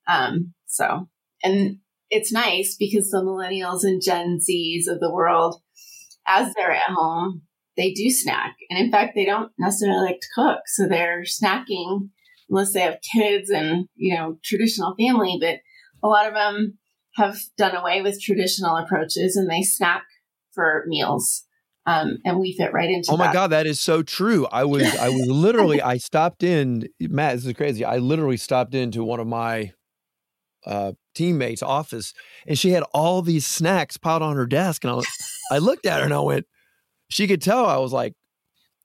Um, 0.06 0.54
so, 0.66 1.08
and 1.42 1.78
it's 2.10 2.32
nice 2.32 2.76
because 2.78 3.10
the 3.10 3.22
millennials 3.22 3.84
and 3.84 4.02
Gen 4.02 4.38
Zs 4.38 4.92
of 4.92 5.00
the 5.00 5.12
world, 5.12 5.62
as 6.26 6.52
they're 6.54 6.72
at 6.72 6.82
home, 6.88 7.42
they 7.76 7.92
do 7.92 8.10
snack. 8.10 8.56
And 8.68 8.78
in 8.78 8.90
fact, 8.90 9.12
they 9.14 9.24
don't 9.24 9.50
necessarily 9.58 10.04
like 10.04 10.20
to 10.20 10.28
cook. 10.34 10.60
So 10.66 10.86
they're 10.86 11.22
snacking 11.22 12.10
unless 12.52 12.74
they 12.74 12.80
have 12.80 12.98
kids 13.14 13.50
and, 13.50 13.88
you 13.96 14.14
know, 14.14 14.38
traditional 14.44 14.94
family. 14.96 15.38
But 15.40 15.56
a 16.02 16.08
lot 16.08 16.28
of 16.28 16.34
them 16.34 16.78
have 17.16 17.38
done 17.56 17.74
away 17.74 18.02
with 18.02 18.20
traditional 18.20 18.76
approaches 18.76 19.36
and 19.36 19.50
they 19.50 19.62
snack 19.62 20.04
for 20.52 20.84
meals. 20.86 21.44
Um, 21.84 22.18
and 22.24 22.38
we 22.38 22.52
fit 22.52 22.72
right 22.72 22.88
into. 22.88 23.10
Oh 23.10 23.16
my 23.16 23.26
that. 23.26 23.32
god, 23.32 23.46
that 23.48 23.66
is 23.66 23.80
so 23.80 24.02
true. 24.02 24.46
I 24.52 24.64
was, 24.64 24.84
I 24.96 25.08
was 25.08 25.26
literally, 25.26 25.82
I 25.82 25.96
stopped 25.96 26.44
in. 26.44 26.88
Matt, 27.00 27.36
this 27.36 27.46
is 27.46 27.52
crazy. 27.54 27.84
I 27.84 27.96
literally 27.96 28.36
stopped 28.36 28.74
into 28.74 29.02
one 29.02 29.18
of 29.18 29.26
my 29.26 29.72
uh, 30.64 30.92
teammates' 31.16 31.62
office, 31.62 32.14
and 32.46 32.56
she 32.56 32.70
had 32.70 32.84
all 32.94 33.20
these 33.20 33.46
snacks 33.46 33.96
piled 33.96 34.22
on 34.22 34.36
her 34.36 34.46
desk, 34.46 34.84
and 34.84 34.92
I, 34.92 34.94
was, 34.94 35.08
I 35.50 35.58
looked 35.58 35.86
at 35.86 35.98
her 35.98 36.04
and 36.04 36.14
I 36.14 36.20
went, 36.20 36.46
she 37.10 37.26
could 37.26 37.42
tell 37.42 37.66
I 37.66 37.78
was 37.78 37.92
like 37.92 38.14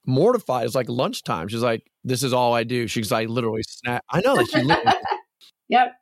mortified. 0.08 0.66
It's 0.66 0.74
like 0.74 0.88
lunchtime. 0.88 1.46
She's 1.48 1.62
like, 1.62 1.88
"This 2.02 2.24
is 2.24 2.32
all 2.32 2.54
I 2.54 2.64
do." 2.64 2.88
She's 2.88 3.12
like, 3.12 3.28
literally 3.28 3.62
snap. 3.62 4.04
I 4.10 4.20
know 4.20 4.36
that 4.36 4.50
she. 4.50 4.62
Literally, 4.62 4.92
Yep. 5.68 5.92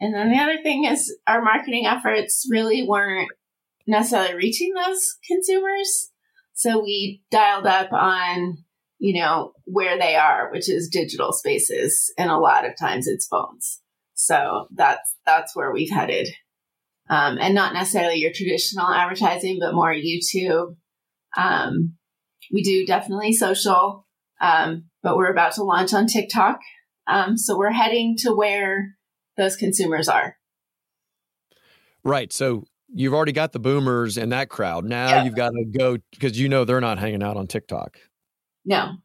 And 0.00 0.14
then 0.14 0.30
the 0.30 0.38
other 0.38 0.62
thing 0.62 0.84
is 0.84 1.16
our 1.26 1.42
marketing 1.42 1.86
efforts 1.86 2.46
really 2.50 2.86
weren't 2.86 3.30
necessarily 3.86 4.34
reaching 4.34 4.72
those 4.74 5.16
consumers. 5.26 6.10
So 6.54 6.82
we 6.82 7.22
dialed 7.30 7.66
up 7.66 7.92
on, 7.92 8.58
you 8.98 9.20
know, 9.20 9.52
where 9.64 9.98
they 9.98 10.14
are, 10.14 10.50
which 10.52 10.68
is 10.68 10.88
digital 10.88 11.32
spaces. 11.32 12.12
And 12.16 12.30
a 12.30 12.38
lot 12.38 12.64
of 12.64 12.78
times 12.78 13.06
it's 13.06 13.26
phones. 13.26 13.80
So 14.14 14.68
that's, 14.74 15.16
that's 15.26 15.56
where 15.56 15.72
we've 15.72 15.90
headed. 15.90 16.28
Um, 17.10 17.38
and 17.40 17.54
not 17.54 17.72
necessarily 17.72 18.16
your 18.16 18.32
traditional 18.32 18.88
advertising, 18.88 19.58
but 19.60 19.74
more 19.74 19.92
YouTube. 19.92 20.76
Um, 21.36 21.97
we 22.52 22.62
do 22.62 22.86
definitely 22.86 23.32
social, 23.32 24.06
um, 24.40 24.84
but 25.02 25.16
we're 25.16 25.30
about 25.30 25.52
to 25.54 25.62
launch 25.64 25.92
on 25.94 26.06
TikTok. 26.06 26.60
Um, 27.06 27.36
so 27.38 27.56
we're 27.56 27.72
heading 27.72 28.16
to 28.18 28.34
where 28.34 28.94
those 29.36 29.56
consumers 29.56 30.08
are. 30.08 30.36
right. 32.04 32.32
So 32.32 32.64
you've 32.92 33.14
already 33.14 33.32
got 33.32 33.52
the 33.52 33.58
boomers 33.58 34.16
and 34.16 34.32
that 34.32 34.48
crowd. 34.48 34.84
Now 34.84 35.08
Yeah. 35.16 35.24
you've 35.24 35.34
got 35.34 35.50
to 35.50 35.64
go 35.64 35.98
because 36.10 36.38
you 36.38 36.48
know 36.48 36.64
they're 36.64 36.80
not 36.80 36.98
hanging 36.98 37.22
out 37.22 37.36
on 37.36 37.46
TikTok. 37.46 37.98
No, 38.64 38.96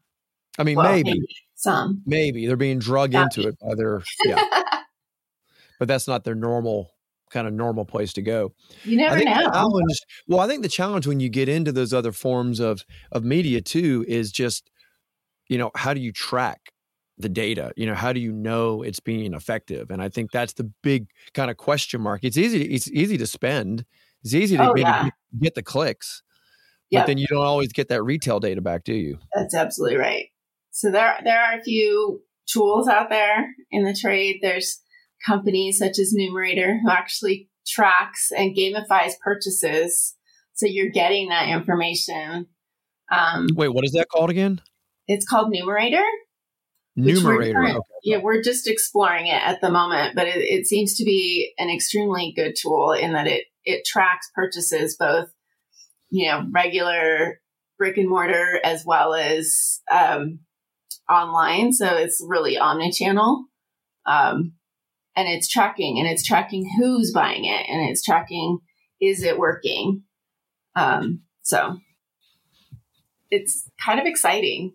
I 0.58 0.64
mean, 0.64 0.76
well, 0.76 0.90
maybe, 0.92 1.22
some. 1.54 2.02
maybe 2.06 2.46
they're 2.46 2.56
being 2.56 2.78
drug 2.78 3.14
into 3.14 3.48
it 3.48 3.56
by 3.60 3.74
their 3.74 4.02
yeah, 4.24 4.42
but 5.78 5.88
that's 5.88 6.06
not 6.06 6.24
their 6.24 6.34
normal 6.34 6.90
kind 7.34 7.46
of 7.46 7.52
normal 7.52 7.84
place 7.84 8.12
to 8.14 8.22
go. 8.22 8.52
you 8.84 8.96
never 8.96 9.16
I 9.16 9.18
think 9.18 9.30
know. 9.30 9.50
challenge. 9.50 9.98
Well, 10.28 10.40
I 10.40 10.46
think 10.48 10.62
the 10.62 10.68
challenge 10.68 11.06
when 11.06 11.20
you 11.20 11.28
get 11.28 11.48
into 11.48 11.72
those 11.72 11.92
other 11.92 12.12
forms 12.12 12.60
of 12.60 12.84
of 13.12 13.24
media 13.24 13.60
too 13.60 14.04
is 14.08 14.32
just, 14.32 14.70
you 15.48 15.58
know, 15.58 15.70
how 15.74 15.92
do 15.92 16.00
you 16.00 16.12
track 16.12 16.60
the 17.18 17.28
data? 17.28 17.72
You 17.76 17.86
know, 17.86 17.94
how 17.94 18.12
do 18.12 18.20
you 18.20 18.32
know 18.32 18.82
it's 18.82 19.00
being 19.00 19.34
effective? 19.34 19.90
And 19.90 20.00
I 20.02 20.08
think 20.08 20.30
that's 20.30 20.54
the 20.54 20.70
big 20.82 21.08
kind 21.34 21.50
of 21.50 21.56
question 21.56 22.00
mark. 22.00 22.20
It's 22.24 22.38
easy. 22.38 22.62
It's 22.74 22.90
easy 22.90 23.18
to 23.18 23.26
spend. 23.26 23.84
It's 24.22 24.34
easy 24.34 24.56
to 24.56 24.62
Oh, 24.64 24.74
maybe 24.74 24.80
yeah. 24.82 25.02
get, 25.04 25.12
get 25.42 25.54
the 25.54 25.62
clicks, 25.62 26.22
Yep. 26.90 27.02
but 27.02 27.06
then 27.08 27.18
you 27.18 27.26
don't 27.28 27.44
always 27.44 27.72
get 27.72 27.88
that 27.88 28.02
retail 28.02 28.40
data 28.40 28.60
back, 28.62 28.84
do 28.84 28.94
you? 28.94 29.18
That's 29.34 29.54
absolutely 29.54 29.98
right. 29.98 30.26
So 30.70 30.90
there, 30.90 31.16
there 31.24 31.40
are 31.40 31.58
a 31.58 31.62
few 31.62 32.22
tools 32.46 32.88
out 32.88 33.10
there 33.10 33.46
in 33.70 33.84
the 33.84 33.94
trade. 33.94 34.38
There's 34.42 34.80
companies 35.26 35.78
such 35.78 35.98
as 35.98 36.12
Numerator 36.12 36.78
who 36.82 36.90
actually 36.90 37.48
tracks 37.66 38.30
and 38.36 38.56
gamifies 38.56 39.12
purchases. 39.22 40.14
So 40.54 40.66
you're 40.66 40.90
getting 40.90 41.28
that 41.28 41.48
information. 41.48 42.46
Um, 43.10 43.48
Wait, 43.54 43.68
what 43.68 43.84
is 43.84 43.92
that 43.92 44.08
called 44.08 44.30
again? 44.30 44.60
it's 45.06 45.26
called 45.26 45.50
Numerator. 45.50 46.04
which 46.96 47.16
we're 47.22 47.40
Numerator. 47.40 47.64
Okay. 47.64 47.78
Yeah, 48.04 48.18
we're 48.18 48.42
just 48.42 48.68
exploring 48.68 49.26
it 49.26 49.42
at 49.42 49.60
the 49.60 49.70
moment, 49.70 50.14
but 50.14 50.26
it, 50.26 50.38
it 50.38 50.66
seems 50.66 50.94
to 50.96 51.04
be 51.04 51.52
an 51.58 51.70
extremely 51.70 52.32
good 52.34 52.54
tool 52.60 52.92
in 52.92 53.12
that 53.12 53.26
it 53.26 53.44
it 53.64 53.84
tracks 53.86 54.30
purchases 54.34 54.96
both, 54.98 55.28
you 56.10 56.28
know, 56.28 56.44
regular 56.52 57.40
brick 57.78 57.96
and 57.96 58.08
mortar 58.08 58.60
as 58.62 58.84
well 58.86 59.14
as 59.14 59.80
um, 59.90 60.40
online. 61.10 61.72
So 61.72 61.86
it's 61.96 62.24
really 62.26 62.58
omni-channel, 62.58 63.46
um, 64.06 64.52
and 65.16 65.28
it's 65.28 65.48
tracking 65.48 65.98
and 65.98 66.08
it's 66.08 66.24
tracking 66.24 66.68
who's 66.78 67.12
buying 67.12 67.44
it 67.44 67.66
and 67.68 67.88
it's 67.88 68.02
tracking 68.02 68.58
is 69.00 69.22
it 69.22 69.38
working. 69.38 70.02
Um, 70.76 71.22
so 71.42 71.78
it's 73.30 73.68
kind 73.84 74.00
of 74.00 74.06
exciting 74.06 74.74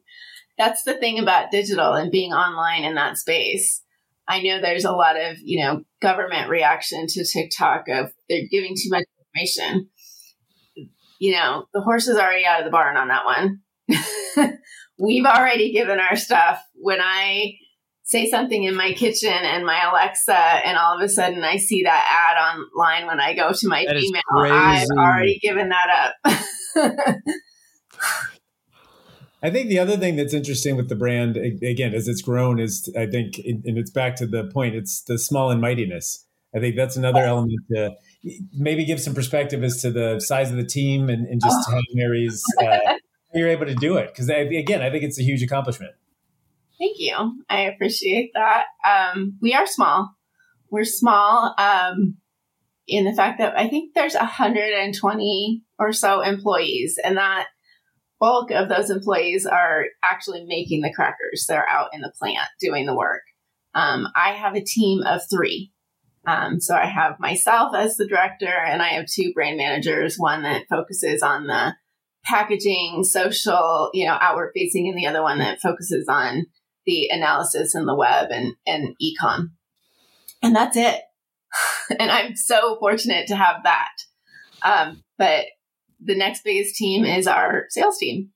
that's 0.60 0.84
the 0.84 0.93
thing 0.93 1.17
about 1.17 1.51
digital 1.51 1.93
and 1.93 2.12
being 2.12 2.34
online 2.34 2.84
in 2.84 2.96
that 2.96 3.17
space. 3.17 3.81
I 4.27 4.41
know 4.41 4.60
there's 4.62 4.86
a 4.86 4.91
lot 4.91 5.15
of, 5.19 5.38
you 5.41 5.63
know, 5.63 5.84
government 6.01 6.50
reaction 6.50 7.08
to 7.08 7.25
TikTok 7.25 7.88
of 7.88 8.12
they're 8.27 8.48
giving 8.51 8.75
too 8.75 8.89
much 8.89 9.05
information. 9.17 9.89
You 11.17 11.31
know, 11.31 11.65
the 11.74 11.81
horse 11.81 12.08
is 12.08 12.17
already 12.17 12.46
out 12.46 12.60
of 12.60 12.65
the 12.65 12.72
barn 12.72 12.98
on 12.98 13.08
that 13.08 13.25
one. 13.25 14.58
We've 15.00 15.25
already 15.25 15.72
given 15.72 16.00
our 16.00 16.17
stuff. 16.17 16.62
When 16.75 17.00
I 17.01 17.53
say 18.10 18.28
something 18.28 18.63
in 18.63 18.75
my 18.75 18.92
kitchen 18.94 19.30
and 19.32 19.63
my 19.63 19.88
Alexa, 19.88 20.36
and 20.36 20.80
all 20.80 20.98
of 20.98 21.01
a 21.01 21.08
sudden 21.08 21.44
I 21.44 21.58
see 21.58 21.84
that 21.84 22.32
ad 22.32 22.38
online 22.42 23.06
when 23.06 23.20
I 23.20 23.36
go 23.36 23.54
to 23.54 23.68
my 23.68 23.86
That 23.88 23.98
is 23.98 24.06
email, 24.06 24.24
I've 24.36 24.88
already 24.98 25.38
given 25.38 25.70
that 25.70 26.13
up. 26.25 26.34
I 29.44 29.51
think 29.51 29.70
the 29.70 29.78
other 29.78 29.96
thing 29.96 30.16
that's 30.16 30.34
interesting 30.34 30.75
with 30.75 30.89
the 30.89 30.96
brand, 30.96 31.38
again, 31.38 31.94
as 31.94 32.08
it's 32.08 32.24
grown, 32.24 32.60
is 32.60 32.92
I 32.98 33.06
think, 33.06 33.38
and 33.46 33.78
it's 33.78 33.92
back 33.92 34.16
to 34.18 34.25
the 34.25 34.46
point, 34.46 34.74
it's 34.74 35.04
the 35.04 35.20
small 35.20 35.51
and 35.51 35.62
mightiness. 35.62 36.25
I 36.54 36.60
think 36.60 36.75
that's 36.75 36.98
another 36.98 37.22
element 37.22 37.60
to 37.72 37.92
maybe 38.54 38.86
give 38.86 39.00
some 39.00 39.13
perspective 39.13 39.63
as 39.63 39.84
to 39.84 39.92
the 39.92 40.20
size 40.20 40.50
of 40.50 40.58
the 40.58 40.66
team 40.66 41.10
and, 41.10 41.28
and 41.28 41.39
just 41.39 41.70
how 41.70 41.80
Mary's, 41.94 42.44
uh, 42.60 42.96
you're 43.36 43.50
able 43.50 43.68
to 43.68 43.75
do 43.75 43.98
it. 43.98 44.08
Because 44.08 44.30
again, 44.30 44.82
I 44.82 44.89
think 44.89 45.04
it's 45.04 45.20
a 45.20 45.24
huge 45.24 45.44
accomplishment. 45.44 45.94
Thank 46.80 46.96
you. 46.98 47.44
I 47.50 47.62
appreciate 47.62 48.32
that. 48.34 48.66
Um, 48.88 49.38
we 49.42 49.54
are 49.54 49.68
small. 49.68 50.12
We're 50.72 50.86
small 50.86 51.54
um, 51.58 52.18
in 52.88 53.06
the 53.06 53.14
fact 53.14 53.40
that 53.40 53.58
I 53.58 53.68
think 53.68 53.94
there's 53.94 54.14
120 54.14 55.64
or 55.78 55.92
so 55.92 56.22
employees, 56.22 56.98
and 57.04 57.18
that 57.18 57.48
bulk 58.20 58.52
of 58.52 58.70
those 58.70 58.90
employees 58.90 59.46
are 59.46 59.86
actually 60.04 60.46
making 60.46 60.82
the 60.82 60.94
crackers. 60.94 61.46
They're 61.48 61.68
out 61.68 61.90
in 61.94 62.02
the 62.02 62.14
plant 62.18 62.48
doing 62.62 62.86
the 62.86 62.96
work. 62.96 63.22
Um, 63.76 64.08
I 64.16 64.32
have 64.32 64.56
a 64.56 64.64
team 64.64 65.04
of 65.04 65.22
three. 65.30 65.72
Um, 66.26 66.60
so 66.60 66.76
I 66.76 66.86
have 66.86 67.20
myself 67.20 67.74
as 67.76 67.96
the 67.96 68.08
director, 68.08 68.48
and 68.48 68.82
I 68.82 68.90
have 68.90 69.06
two 69.08 69.32
brand 69.34 69.58
managers, 69.58 70.16
one 70.18 70.44
that 70.44 70.66
focuses 70.70 71.22
on 71.22 71.48
the 71.48 71.76
packaging, 72.26 73.04
social, 73.04 73.90
you 73.94 74.06
know, 74.06 74.18
outward 74.20 74.52
facing, 74.54 74.88
and 74.88 74.98
the 74.98 75.08
other 75.08 75.24
one 75.24 75.40
that 75.40 75.60
focuses 75.62 76.08
on 76.08 76.46
the 76.86 77.10
analysis 77.12 77.76
and 77.76 77.88
the 77.88 77.96
web 77.96 78.30
and, 78.32 78.56
and 78.66 78.96
ecom. 79.02 79.52
And 80.42 80.56
that's 80.56 80.78
it. 80.78 81.02
and 82.00 82.12
I'm 82.12 82.36
so 82.36 82.78
fortunate 82.80 83.28
to 83.28 83.36
have 83.36 83.64
that. 83.64 83.92
Um, 84.64 85.04
but 85.18 85.46
the 86.00 86.16
next 86.16 86.44
biggest 86.44 86.76
team 86.76 87.06
is 87.06 87.28
our 87.28 87.66
sales 87.70 87.98
team, 87.98 88.30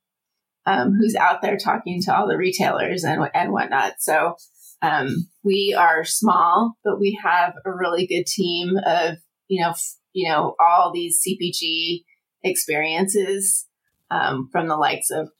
um, 0.66 0.92
who's 0.98 1.14
out 1.14 1.42
there 1.42 1.56
talking 1.56 2.02
to 2.02 2.16
all 2.16 2.28
the 2.28 2.36
retailers 2.36 3.04
and, 3.04 3.28
and 3.34 3.52
whatnot. 3.52 3.94
So 4.00 4.36
um, 4.82 5.28
we 5.42 5.74
are 5.78 6.04
small, 6.04 6.74
but 6.84 7.00
we 7.00 7.18
have 7.22 7.54
a 7.64 7.72
really 7.72 8.06
good 8.06 8.26
team 8.26 8.76
of, 8.84 9.16
you 9.48 9.62
know, 9.62 9.70
f- 9.70 9.96
you 10.12 10.28
know, 10.28 10.54
all 10.60 10.92
these 10.92 11.20
CPG 11.26 12.04
experiences 12.44 13.66
um, 14.10 14.48
from 14.52 14.68
the 14.68 14.76
likes 14.76 15.10
of 15.10 15.30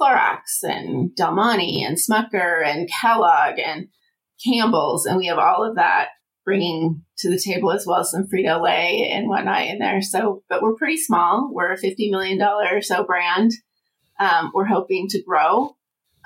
Clorox 0.00 0.62
and 0.62 1.14
Del 1.14 1.34
Monte 1.34 1.82
and 1.82 1.96
Smucker 1.96 2.64
and 2.64 2.88
Kellogg 3.00 3.58
and 3.58 3.88
Campbell's, 4.44 5.06
and 5.06 5.18
we 5.18 5.26
have 5.26 5.38
all 5.38 5.68
of 5.68 5.76
that 5.76 6.08
bringing 6.44 7.02
to 7.18 7.28
the 7.28 7.38
table 7.38 7.72
as 7.72 7.86
well 7.86 8.00
as 8.00 8.10
some 8.10 8.26
Frito 8.26 8.62
Lay 8.62 9.10
and 9.12 9.28
whatnot 9.28 9.66
in 9.66 9.78
there. 9.78 10.00
So, 10.00 10.42
but 10.48 10.62
we're 10.62 10.76
pretty 10.76 10.96
small. 10.96 11.50
We're 11.52 11.72
a 11.72 11.76
fifty 11.76 12.10
million 12.10 12.38
dollar 12.38 12.68
or 12.72 12.82
so 12.82 13.04
brand. 13.04 13.52
Um, 14.18 14.50
we're 14.54 14.64
hoping 14.64 15.08
to 15.10 15.22
grow, 15.22 15.76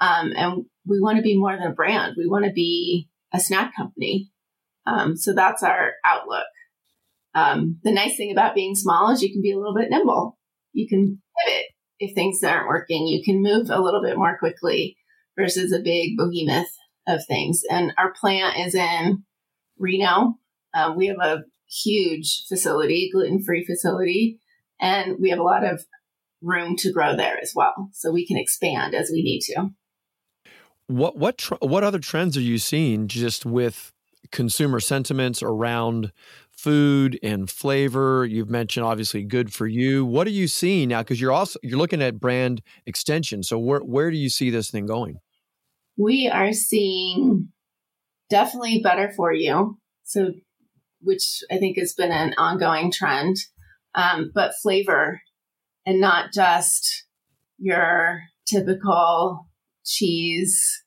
um, 0.01 0.33
and 0.37 0.65
we 0.87 1.01
want 1.01 1.17
to 1.17 1.23
be 1.23 1.37
more 1.37 1.57
than 1.57 1.67
a 1.67 1.75
brand. 1.75 2.15
We 2.17 2.29
want 2.29 2.45
to 2.45 2.53
be 2.53 3.09
a 3.33 3.41
snack 3.41 3.75
company. 3.77 4.31
Um, 4.87 5.17
so 5.17 5.33
that's 5.35 5.63
our 5.63 5.93
outlook. 6.05 6.47
Um, 7.35 7.79
the 7.83 7.93
nice 7.93 8.17
thing 8.17 8.31
about 8.31 8.55
being 8.55 8.75
small 8.75 9.11
is 9.11 9.23
you 9.23 9.33
can 9.33 9.43
be 9.43 9.53
a 9.53 9.57
little 9.57 9.75
bit 9.75 9.91
nimble. 9.91 10.39
You 10.73 10.89
can 10.89 11.23
pivot 11.47 11.67
if 12.03 12.15
things 12.15 12.43
aren't 12.43 12.67
working. 12.67 13.07
You 13.07 13.23
can 13.23 13.43
move 13.43 13.71
a 13.71 13.81
little 13.81 14.03
bit 14.03 14.17
more 14.17 14.37
quickly 14.37 14.97
versus 15.39 15.73
a 15.73 15.79
big 15.79 16.17
behemoth 16.17 16.77
of 17.07 17.25
things. 17.25 17.63
And 17.71 17.93
our 17.97 18.13
plant 18.13 18.59
is 18.59 18.75
in 18.75 19.23
Reno. 19.79 20.39
Um, 20.75 20.97
we 20.97 21.07
have 21.07 21.19
a 21.23 21.45
huge 21.71 22.45
facility, 22.49 23.09
gluten 23.13 23.43
free 23.43 23.65
facility, 23.65 24.41
and 24.81 25.17
we 25.21 25.31
have 25.31 25.39
a 25.39 25.45
lot 25.45 25.65
of 25.65 25.87
room 26.43 26.75
to 26.79 26.93
grow 26.93 27.17
there 27.17 27.39
as 27.41 27.53
well. 27.55 27.89
So 27.93 28.11
we 28.11 28.27
can 28.27 28.37
expand 28.37 28.95
as 28.95 29.11
we 29.13 29.23
need 29.23 29.41
to. 29.43 29.71
What 30.89 31.17
what 31.17 31.39
tr- 31.39 31.55
what 31.61 31.85
other 31.85 32.01
trends 32.01 32.37
are 32.37 32.43
you 32.43 32.59
seeing 32.59 33.07
just 33.07 33.47
with 33.47 33.93
consumer 34.33 34.81
sentiments 34.81 35.43
around 35.43 36.11
food 36.63 37.19
and 37.23 37.51
flavor? 37.51 38.25
You've 38.25 38.51
mentioned 38.51 38.87
obviously 38.87 39.25
good 39.25 39.53
for 39.53 39.67
you. 39.67 40.05
What 40.05 40.27
are 40.27 40.31
you 40.31 40.47
seeing 40.47 40.91
now? 40.91 41.03
Because 41.03 41.21
you're 41.21 41.33
also 41.33 41.59
you're 41.63 41.79
looking 41.79 42.03
at 42.03 42.21
brand 42.21 42.63
extension. 42.87 43.43
So 43.43 43.59
where 43.59 43.81
where 43.81 44.11
do 44.11 44.17
you 44.17 44.29
see 44.29 44.51
this 44.51 44.71
thing 44.71 44.87
going? 44.87 45.19
We 45.97 46.29
are 46.29 46.53
seeing 46.53 47.49
definitely 48.31 48.81
better 48.83 49.13
for 49.13 49.33
you. 49.33 49.79
So 50.05 50.33
which 51.03 51.43
I 51.51 51.59
think 51.59 51.79
has 51.79 51.93
been 51.95 52.13
an 52.13 52.35
ongoing 52.39 52.93
trend. 52.93 53.37
Um, 53.95 54.31
but 54.35 54.55
flavor 54.63 55.21
and 55.85 56.01
not 56.01 56.33
just 56.33 57.05
your 57.59 58.23
typical 58.47 59.49
cheese, 59.85 60.83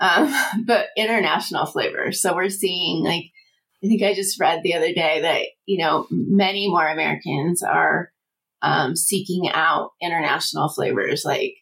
um, 0.00 0.34
but 0.66 0.86
international 0.96 1.66
flavor. 1.66 2.12
So 2.12 2.34
we're 2.34 2.50
seeing 2.50 3.04
like, 3.04 3.26
I 3.82 3.88
think 3.88 4.02
I 4.02 4.14
just 4.14 4.38
read 4.40 4.62
the 4.62 4.74
other 4.74 4.92
day 4.92 5.20
that, 5.22 5.46
you 5.66 5.78
know, 5.78 6.06
many 6.10 6.68
more 6.68 6.86
Americans 6.86 7.62
are 7.62 8.10
um, 8.62 8.94
seeking 8.94 9.50
out 9.50 9.90
international 10.00 10.68
flavors 10.68 11.24
like 11.24 11.54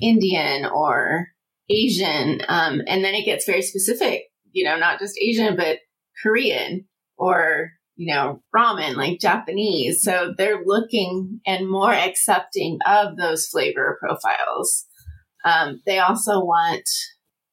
Indian 0.00 0.64
or 0.66 1.28
Asian. 1.68 2.40
Um, 2.48 2.82
and 2.86 3.04
then 3.04 3.14
it 3.14 3.24
gets 3.24 3.46
very 3.46 3.62
specific, 3.62 4.24
you 4.52 4.64
know, 4.64 4.78
not 4.78 5.00
just 5.00 5.18
Asian, 5.20 5.56
but 5.56 5.78
Korean 6.22 6.86
or 7.16 7.72
you 7.96 8.12
know, 8.12 8.42
ramen, 8.54 8.94
like 8.94 9.20
Japanese. 9.20 10.02
So 10.02 10.34
they're 10.36 10.62
looking 10.64 11.40
and 11.46 11.68
more 11.68 11.92
accepting 11.92 12.78
of 12.86 13.16
those 13.16 13.46
flavor 13.46 13.98
profiles. 14.00 14.84
Um, 15.44 15.80
they 15.86 15.98
also 15.98 16.40
want 16.40 16.88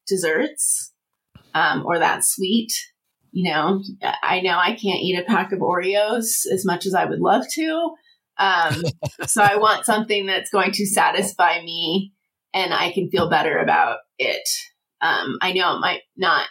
desserts 0.06 0.92
um, 1.54 1.84
or 1.86 1.98
that 1.98 2.24
sweet. 2.24 2.72
You 3.34 3.50
know, 3.50 3.82
I 4.22 4.40
know 4.42 4.56
I 4.56 4.76
can't 4.76 5.02
eat 5.02 5.18
a 5.18 5.24
pack 5.24 5.50
of 5.50 5.58
Oreos 5.58 6.46
as 6.52 6.64
much 6.64 6.86
as 6.86 6.94
I 6.94 7.04
would 7.04 7.18
love 7.18 7.44
to. 7.54 7.90
Um, 8.38 8.84
so 9.26 9.42
I 9.42 9.56
want 9.56 9.84
something 9.84 10.26
that's 10.26 10.50
going 10.50 10.70
to 10.70 10.86
satisfy 10.86 11.60
me 11.60 12.12
and 12.54 12.72
I 12.72 12.92
can 12.92 13.10
feel 13.10 13.28
better 13.28 13.58
about 13.58 13.98
it. 14.18 14.48
Um, 15.00 15.36
I 15.42 15.52
know 15.52 15.74
it 15.74 15.80
might 15.80 16.02
not 16.16 16.46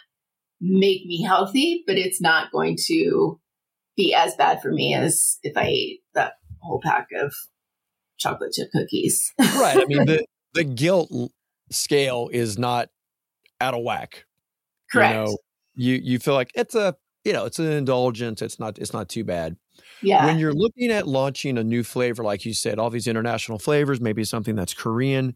make 0.60 1.06
me 1.06 1.22
healthy, 1.22 1.84
but 1.86 1.96
it's 1.96 2.20
not 2.20 2.52
going 2.52 2.76
to 2.88 3.40
be 3.96 4.14
as 4.14 4.34
bad 4.34 4.60
for 4.60 4.70
me 4.70 4.94
as 4.94 5.38
if 5.42 5.56
I 5.56 5.68
ate 5.68 6.00
that 6.14 6.34
whole 6.60 6.82
pack 6.84 7.08
of 7.18 7.34
chocolate 8.18 8.52
chip 8.52 8.68
cookies. 8.72 9.32
right. 9.38 9.78
I 9.78 9.86
mean, 9.86 10.04
the, 10.04 10.26
the 10.52 10.64
guilt 10.64 11.10
scale 11.70 12.28
is 12.30 12.58
not 12.58 12.90
out 13.58 13.72
of 13.72 13.82
whack. 13.82 14.26
Correct. 14.92 15.14
You, 15.14 15.24
know, 15.24 15.36
you, 15.74 16.00
you 16.02 16.18
feel 16.18 16.34
like 16.34 16.50
it's 16.54 16.74
a, 16.74 16.96
you 17.24 17.32
know, 17.32 17.46
it's 17.46 17.58
an 17.58 17.70
indulgence. 17.70 18.42
It's 18.42 18.58
not, 18.58 18.78
it's 18.78 18.92
not 18.92 19.08
too 19.08 19.24
bad. 19.24 19.56
Yeah. 20.02 20.26
When 20.26 20.38
you're 20.38 20.52
looking 20.52 20.90
at 20.90 21.08
launching 21.08 21.56
a 21.56 21.64
new 21.64 21.82
flavor, 21.82 22.22
like 22.22 22.44
you 22.44 22.52
said, 22.52 22.78
all 22.78 22.90
these 22.90 23.06
international 23.06 23.58
flavors, 23.58 24.00
maybe 24.00 24.24
something 24.24 24.54
that's 24.54 24.74
Korean, 24.74 25.34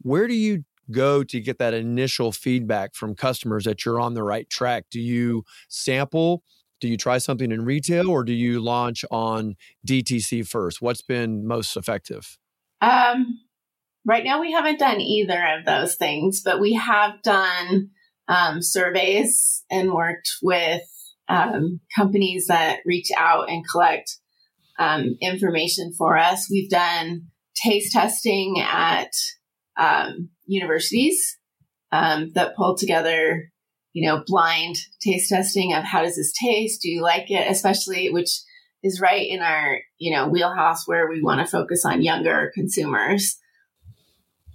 where 0.00 0.26
do 0.26 0.34
you 0.34 0.64
go 0.90 1.22
to 1.22 1.40
get 1.40 1.58
that 1.58 1.74
initial 1.74 2.32
feedback 2.32 2.94
from 2.94 3.14
customers 3.14 3.64
that 3.64 3.84
you're 3.84 4.00
on 4.00 4.14
the 4.14 4.24
right 4.24 4.50
track? 4.50 4.86
Do 4.90 5.00
you 5.00 5.44
sample 5.68 6.42
do 6.82 6.88
you 6.88 6.96
try 6.96 7.18
something 7.18 7.52
in 7.52 7.64
retail 7.64 8.10
or 8.10 8.24
do 8.24 8.32
you 8.32 8.58
launch 8.58 9.04
on 9.08 9.54
DTC 9.86 10.44
first? 10.44 10.82
What's 10.82 11.00
been 11.00 11.46
most 11.46 11.76
effective? 11.76 12.38
Um, 12.80 13.38
right 14.04 14.24
now, 14.24 14.40
we 14.40 14.50
haven't 14.50 14.80
done 14.80 15.00
either 15.00 15.40
of 15.56 15.64
those 15.64 15.94
things, 15.94 16.42
but 16.44 16.58
we 16.58 16.72
have 16.72 17.22
done 17.22 17.90
um, 18.28 18.62
surveys 18.62 19.64
and 19.70 19.92
worked 19.92 20.30
with 20.42 20.82
um, 21.28 21.80
companies 21.96 22.46
that 22.46 22.80
reach 22.84 23.10
out 23.16 23.48
and 23.48 23.64
collect 23.68 24.18
um, 24.78 25.16
information 25.20 25.92
for 25.96 26.16
us. 26.16 26.48
We've 26.50 26.70
done 26.70 27.28
taste 27.54 27.92
testing 27.92 28.60
at 28.60 29.10
um, 29.78 30.30
universities 30.46 31.38
um, 31.90 32.32
that 32.34 32.56
pull 32.56 32.76
together 32.76 33.52
you 33.92 34.08
know, 34.08 34.22
blind 34.26 34.76
taste 35.00 35.28
testing 35.28 35.74
of 35.74 35.84
how 35.84 36.02
does 36.02 36.16
this 36.16 36.32
taste? 36.32 36.82
Do 36.82 36.90
you 36.90 37.02
like 37.02 37.30
it? 37.30 37.50
Especially, 37.50 38.10
which 38.10 38.30
is 38.82 39.00
right 39.00 39.26
in 39.28 39.40
our, 39.40 39.78
you 39.98 40.14
know, 40.14 40.28
wheelhouse 40.28 40.88
where 40.88 41.08
we 41.08 41.22
want 41.22 41.40
to 41.40 41.50
focus 41.50 41.84
on 41.84 42.02
younger 42.02 42.50
consumers. 42.54 43.36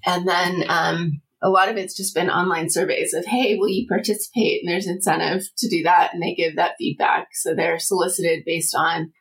And 0.06 0.28
then 0.28 0.64
um, 0.70 1.22
a 1.48 1.50
lot 1.50 1.70
of 1.70 1.78
it's 1.78 1.96
just 1.96 2.14
been 2.14 2.30
online 2.30 2.70
surveys 2.70 3.14
of, 3.14 3.26
hey, 3.26 3.56
will 3.56 3.70
you 3.70 3.88
participate? 3.88 4.62
And 4.62 4.70
there's 4.70 4.86
incentive 4.86 5.44
to 5.60 5.70
do 5.70 5.82
that. 5.84 6.14
And 6.14 6.22
they 6.22 6.36
give 6.36 6.58
that 6.58 6.76
feedback. 6.78 7.30
So 7.32 7.56
they're 7.56 7.80
solicited 7.80 8.44
based 8.46 8.76
on 8.76 9.14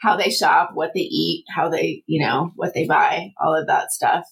how 0.00 0.16
they 0.16 0.30
shop, 0.30 0.70
what 0.74 0.92
they 0.94 1.00
eat, 1.00 1.44
how 1.52 1.68
they, 1.68 2.04
you 2.06 2.24
know, 2.24 2.52
what 2.54 2.74
they 2.74 2.86
buy, 2.86 3.32
all 3.42 3.60
of 3.60 3.66
that 3.66 3.90
stuff. 3.90 4.24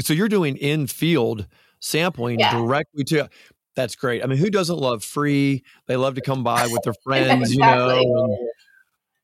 So 0.00 0.12
you're 0.12 0.28
doing 0.28 0.58
in 0.58 0.86
field 0.86 1.46
sampling 1.80 2.40
yeah. 2.40 2.52
directly 2.52 3.04
to 3.04 3.30
that's 3.74 3.96
great. 3.96 4.22
I 4.22 4.26
mean, 4.26 4.38
who 4.38 4.50
doesn't 4.50 4.78
love 4.78 5.02
free? 5.02 5.64
They 5.86 5.96
love 5.96 6.14
to 6.16 6.20
come 6.20 6.44
by 6.44 6.66
with 6.66 6.82
their 6.82 6.94
friends, 7.04 7.52
exactly. 7.52 7.54
you 7.54 7.58
know. 7.60 8.24
And, 8.24 8.38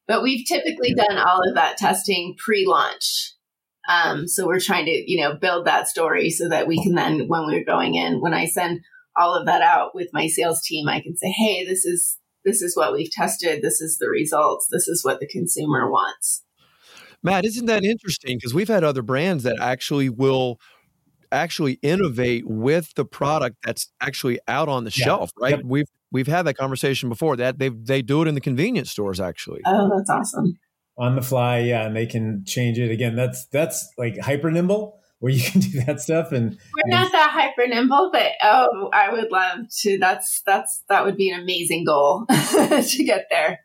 but 0.09 0.23
we've 0.23 0.47
typically 0.49 0.95
done 0.95 1.19
all 1.19 1.47
of 1.47 1.55
that 1.55 1.77
testing 1.77 2.35
pre-launch. 2.39 3.35
Um, 3.89 4.29
so 4.29 4.47
we're 4.47 4.61
trying 4.61 4.87
to, 4.87 4.91
you 4.91 5.21
know, 5.21 5.35
build 5.35 5.67
that 5.67 5.89
story 5.89 6.31
so 6.31 6.49
that 6.49 6.67
we 6.67 6.83
can 6.83 6.95
then, 6.95 7.27
when 7.29 7.47
we're 7.47 7.65
going 7.65 7.95
in, 7.95 8.21
when 8.21 8.35
I 8.35 8.47
send 8.47 8.81
all 9.17 9.35
of 9.35 9.47
that 9.47 9.63
out 9.63 9.95
with 9.95 10.09
my 10.13 10.27
sales 10.27 10.63
team, 10.63 10.89
I 10.89 11.01
can 11.01 11.17
say, 11.17 11.31
"Hey, 11.31 11.65
this 11.65 11.85
is 11.85 12.19
this 12.45 12.63
is 12.63 12.77
what 12.77 12.93
we've 12.93 13.11
tested. 13.11 13.63
This 13.63 13.81
is 13.81 13.99
the 13.99 14.09
results. 14.09 14.69
This 14.71 14.87
is 14.89 15.05
what 15.05 15.21
the 15.21 15.27
consumer 15.27 15.91
wants." 15.91 16.45
Matt, 17.23 17.45
isn't 17.45 17.67
that 17.67 17.85
interesting? 17.85 18.37
Because 18.37 18.55
we've 18.55 18.69
had 18.69 18.85
other 18.85 19.03
brands 19.03 19.45
that 19.45 19.59
actually 19.61 20.09
will 20.09 20.59
actually 21.33 21.75
innovate 21.83 22.47
with 22.47 22.95
the 22.95 23.05
product 23.05 23.57
that's 23.65 23.93
actually 24.01 24.41
out 24.49 24.69
on 24.69 24.85
the 24.85 24.93
yeah. 24.95 25.05
shelf, 25.05 25.31
right? 25.41 25.57
Yep. 25.57 25.65
We've 25.65 25.89
we've 26.11 26.27
had 26.27 26.43
that 26.43 26.55
conversation 26.55 27.09
before. 27.09 27.37
That 27.37 27.59
they 27.59 27.69
they 27.69 28.03
do 28.03 28.23
it 28.23 28.29
in 28.29 28.35
the 28.35 28.41
convenience 28.41 28.91
stores 28.91 29.21
actually. 29.21 29.61
Oh, 29.67 29.91
that's 29.97 30.11
awesome. 30.11 30.59
On 31.01 31.17
the 31.17 31.23
fly, 31.23 31.61
yeah, 31.61 31.87
and 31.87 31.97
they 31.97 32.07
can 32.07 32.45
change 32.47 32.79
it 32.79 32.91
again. 32.91 33.17
That's 33.17 33.47
that's 33.47 33.89
like 33.97 34.19
hyper 34.19 34.51
nimble 34.51 35.01
where 35.21 35.33
you 35.33 35.43
can 35.51 35.61
do 35.61 35.81
that 35.83 36.01
stuff 36.01 36.33
and 36.33 36.53
we're 36.53 36.97
not 36.97 37.13
that 37.13 37.31
hyper 37.31 37.69
nimble 37.69 38.09
but 38.11 38.33
oh 38.43 38.89
i 38.95 39.13
would 39.13 39.31
love 39.31 39.67
to 39.69 39.99
that's 39.99 40.41
that's 40.47 40.83
that 40.89 41.05
would 41.05 41.17
be 41.17 41.29
an 41.29 41.39
amazing 41.39 41.85
goal 41.85 42.25
to 42.29 43.05
get 43.05 43.27
there 43.31 43.61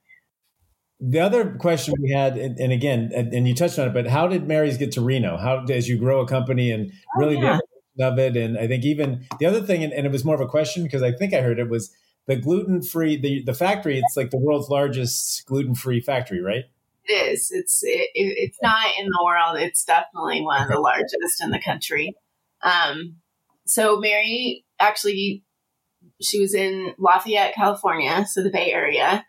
the 1.00 1.20
other 1.20 1.56
question 1.56 1.94
we 2.02 2.12
had, 2.12 2.38
and, 2.38 2.58
and 2.58 2.72
again, 2.72 3.12
and, 3.14 3.34
and, 3.34 3.48
you 3.48 3.54
touched 3.54 3.78
on 3.78 3.90
it, 3.90 3.94
but 3.94 4.08
how 4.08 4.28
did 4.28 4.48
Mary's 4.48 4.78
get 4.78 4.94
to 4.94 5.02
Reno? 5.02 5.38
How 5.38 5.64
as 5.66 5.90
you 5.90 5.98
grow 5.98 6.22
a 6.22 6.28
company 6.28 6.72
and 6.72 6.92
oh, 7.16 7.20
really 7.20 7.38
oh, 7.38 7.60
yeah. 7.98 8.08
of 8.08 8.18
it? 8.18 8.38
And 8.38 8.58
I 8.58 8.68
think 8.68 8.86
even 8.86 9.26
the 9.40 9.46
other 9.46 9.62
thing, 9.62 9.84
and, 9.84 9.92
and 9.92 10.06
it 10.06 10.12
was 10.12 10.24
more 10.24 10.36
of 10.36 10.42
a 10.42 10.48
question 10.48 10.84
because 10.84 11.04
I 11.04 11.12
think 11.12 11.34
I 11.34 11.42
heard 11.42 11.60
it 11.60 11.70
was 11.70 11.94
the 12.28 12.38
gluten 12.38 12.82
free 12.82 13.18
the 13.18 13.44
the 13.44 13.54
factory. 13.54 14.00
It's 14.00 14.16
like 14.16 14.32
the 14.32 14.38
world's 14.38 14.70
largest 14.70 15.46
gluten 15.46 15.76
free 15.76 16.00
factory, 16.00 16.42
right? 16.42 16.64
It 17.08 17.32
is. 17.32 17.50
It's 17.52 17.82
it, 17.84 18.10
it's 18.14 18.58
not 18.62 18.88
in 19.00 19.06
the 19.06 19.24
world. 19.24 19.58
It's 19.60 19.84
definitely 19.84 20.42
one 20.42 20.64
of 20.64 20.70
the 20.70 20.80
largest 20.80 21.42
in 21.42 21.52
the 21.52 21.62
country. 21.62 22.16
Um, 22.62 23.18
so 23.66 24.00
Mary 24.00 24.66
actually, 24.80 25.44
she 26.22 26.40
was 26.40 26.54
in 26.54 26.94
Lafayette, 26.98 27.56
California, 27.56 28.26
so 28.28 28.42
the 28.44 28.50
Bay 28.50 28.72
Area 28.72 29.26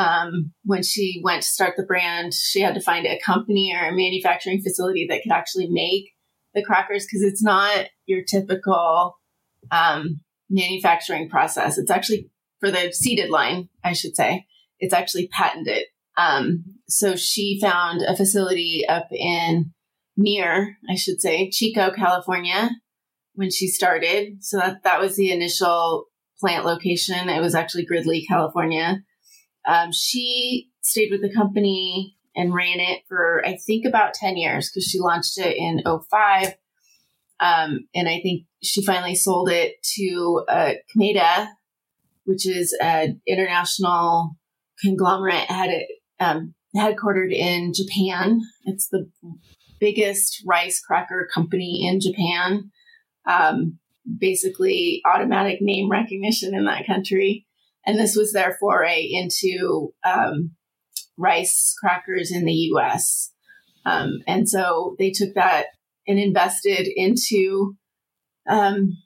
um, 0.00 0.52
when 0.64 0.82
she 0.82 1.20
went 1.22 1.42
to 1.42 1.48
start 1.48 1.74
the 1.76 1.82
brand, 1.82 2.32
she 2.32 2.60
had 2.60 2.74
to 2.74 2.80
find 2.80 3.06
a 3.06 3.20
company 3.20 3.74
or 3.74 3.88
a 3.88 3.94
manufacturing 3.94 4.62
facility 4.62 5.06
that 5.08 5.22
could 5.22 5.32
actually 5.32 5.68
make 5.68 6.14
the 6.54 6.64
crackers 6.64 7.04
because 7.04 7.22
it's 7.22 7.42
not 7.42 7.86
your 8.06 8.22
typical 8.22 9.18
um, 9.70 10.20
manufacturing 10.48 11.28
process. 11.28 11.76
It's 11.76 11.90
actually 11.90 12.30
for 12.60 12.70
the 12.70 12.92
seeded 12.92 13.28
line, 13.28 13.68
I 13.84 13.92
should 13.92 14.16
say. 14.16 14.46
It's 14.78 14.94
actually 14.94 15.28
patented. 15.28 15.84
Um, 16.20 16.64
so 16.88 17.16
she 17.16 17.58
found 17.60 18.02
a 18.02 18.16
facility 18.16 18.84
up 18.88 19.08
in 19.10 19.72
near, 20.16 20.76
I 20.90 20.96
should 20.96 21.20
say, 21.20 21.50
Chico, 21.50 21.90
California, 21.90 22.70
when 23.34 23.50
she 23.50 23.68
started. 23.68 24.44
So 24.44 24.58
that 24.58 24.82
that 24.84 25.00
was 25.00 25.16
the 25.16 25.30
initial 25.30 26.06
plant 26.38 26.64
location. 26.64 27.28
It 27.28 27.40
was 27.40 27.54
actually 27.54 27.86
Gridley, 27.86 28.24
California. 28.26 29.02
Um, 29.66 29.92
she 29.92 30.70
stayed 30.82 31.10
with 31.10 31.22
the 31.22 31.32
company 31.32 32.16
and 32.34 32.54
ran 32.54 32.80
it 32.80 33.02
for, 33.08 33.42
I 33.44 33.56
think, 33.66 33.84
about 33.86 34.14
10 34.14 34.36
years 34.36 34.70
because 34.70 34.84
she 34.84 34.98
launched 34.98 35.38
it 35.38 35.56
in 35.56 35.82
05. 35.84 36.54
Um, 37.40 37.88
and 37.94 38.08
I 38.08 38.20
think 38.20 38.44
she 38.62 38.84
finally 38.84 39.14
sold 39.14 39.48
it 39.50 39.82
to 39.96 40.44
uh, 40.48 40.72
which 42.24 42.46
is 42.46 42.76
an 42.80 43.20
international 43.26 44.36
conglomerate 44.82 45.50
had 45.50 45.70
it 45.70 45.86
um, 46.20 46.54
headquartered 46.76 47.32
in 47.32 47.72
Japan. 47.74 48.40
It's 48.64 48.88
the 48.88 49.10
biggest 49.80 50.42
rice 50.46 50.80
cracker 50.80 51.28
company 51.32 51.86
in 51.88 52.00
Japan. 52.00 52.70
Um, 53.26 53.78
basically, 54.18 55.02
automatic 55.04 55.58
name 55.60 55.90
recognition 55.90 56.54
in 56.54 56.66
that 56.66 56.86
country. 56.86 57.46
And 57.86 57.98
this 57.98 58.14
was 58.14 58.32
their 58.32 58.56
foray 58.60 59.08
into 59.10 59.94
um, 60.04 60.52
rice 61.16 61.74
crackers 61.80 62.30
in 62.30 62.44
the 62.44 62.52
US. 62.52 63.32
Um, 63.86 64.20
and 64.26 64.48
so 64.48 64.96
they 64.98 65.10
took 65.10 65.34
that 65.34 65.66
and 66.06 66.18
invested 66.18 66.86
into 66.94 67.76
um, 68.48 68.98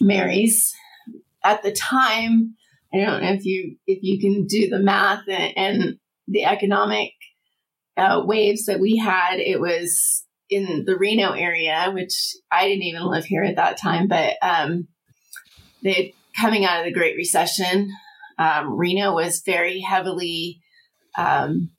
Mary's. 0.00 0.72
At 1.42 1.62
the 1.62 1.72
time, 1.72 2.54
I 2.92 2.98
don't 2.98 3.22
know 3.22 3.32
if 3.32 3.44
you 3.44 3.76
if 3.86 4.00
you 4.02 4.20
can 4.20 4.46
do 4.46 4.68
the 4.68 4.78
math 4.78 5.22
and, 5.26 5.52
and 5.56 5.98
the 6.30 6.44
economic 6.44 7.12
uh, 7.96 8.22
waves 8.24 8.66
that 8.66 8.80
we 8.80 8.96
had. 8.96 9.38
It 9.38 9.60
was 9.60 10.24
in 10.48 10.84
the 10.86 10.96
Reno 10.96 11.32
area, 11.32 11.90
which 11.92 12.34
I 12.50 12.66
didn't 12.66 12.84
even 12.84 13.04
live 13.04 13.24
here 13.24 13.44
at 13.44 13.56
that 13.56 13.78
time, 13.78 14.08
but 14.08 14.34
um, 14.42 14.88
they 15.82 16.14
coming 16.38 16.64
out 16.64 16.80
of 16.80 16.86
the 16.86 16.92
Great 16.92 17.16
Recession. 17.16 17.90
Um, 18.38 18.76
Reno 18.76 19.14
was 19.14 19.42
very 19.44 19.80
heavily 19.80 20.60
um, 21.18 21.70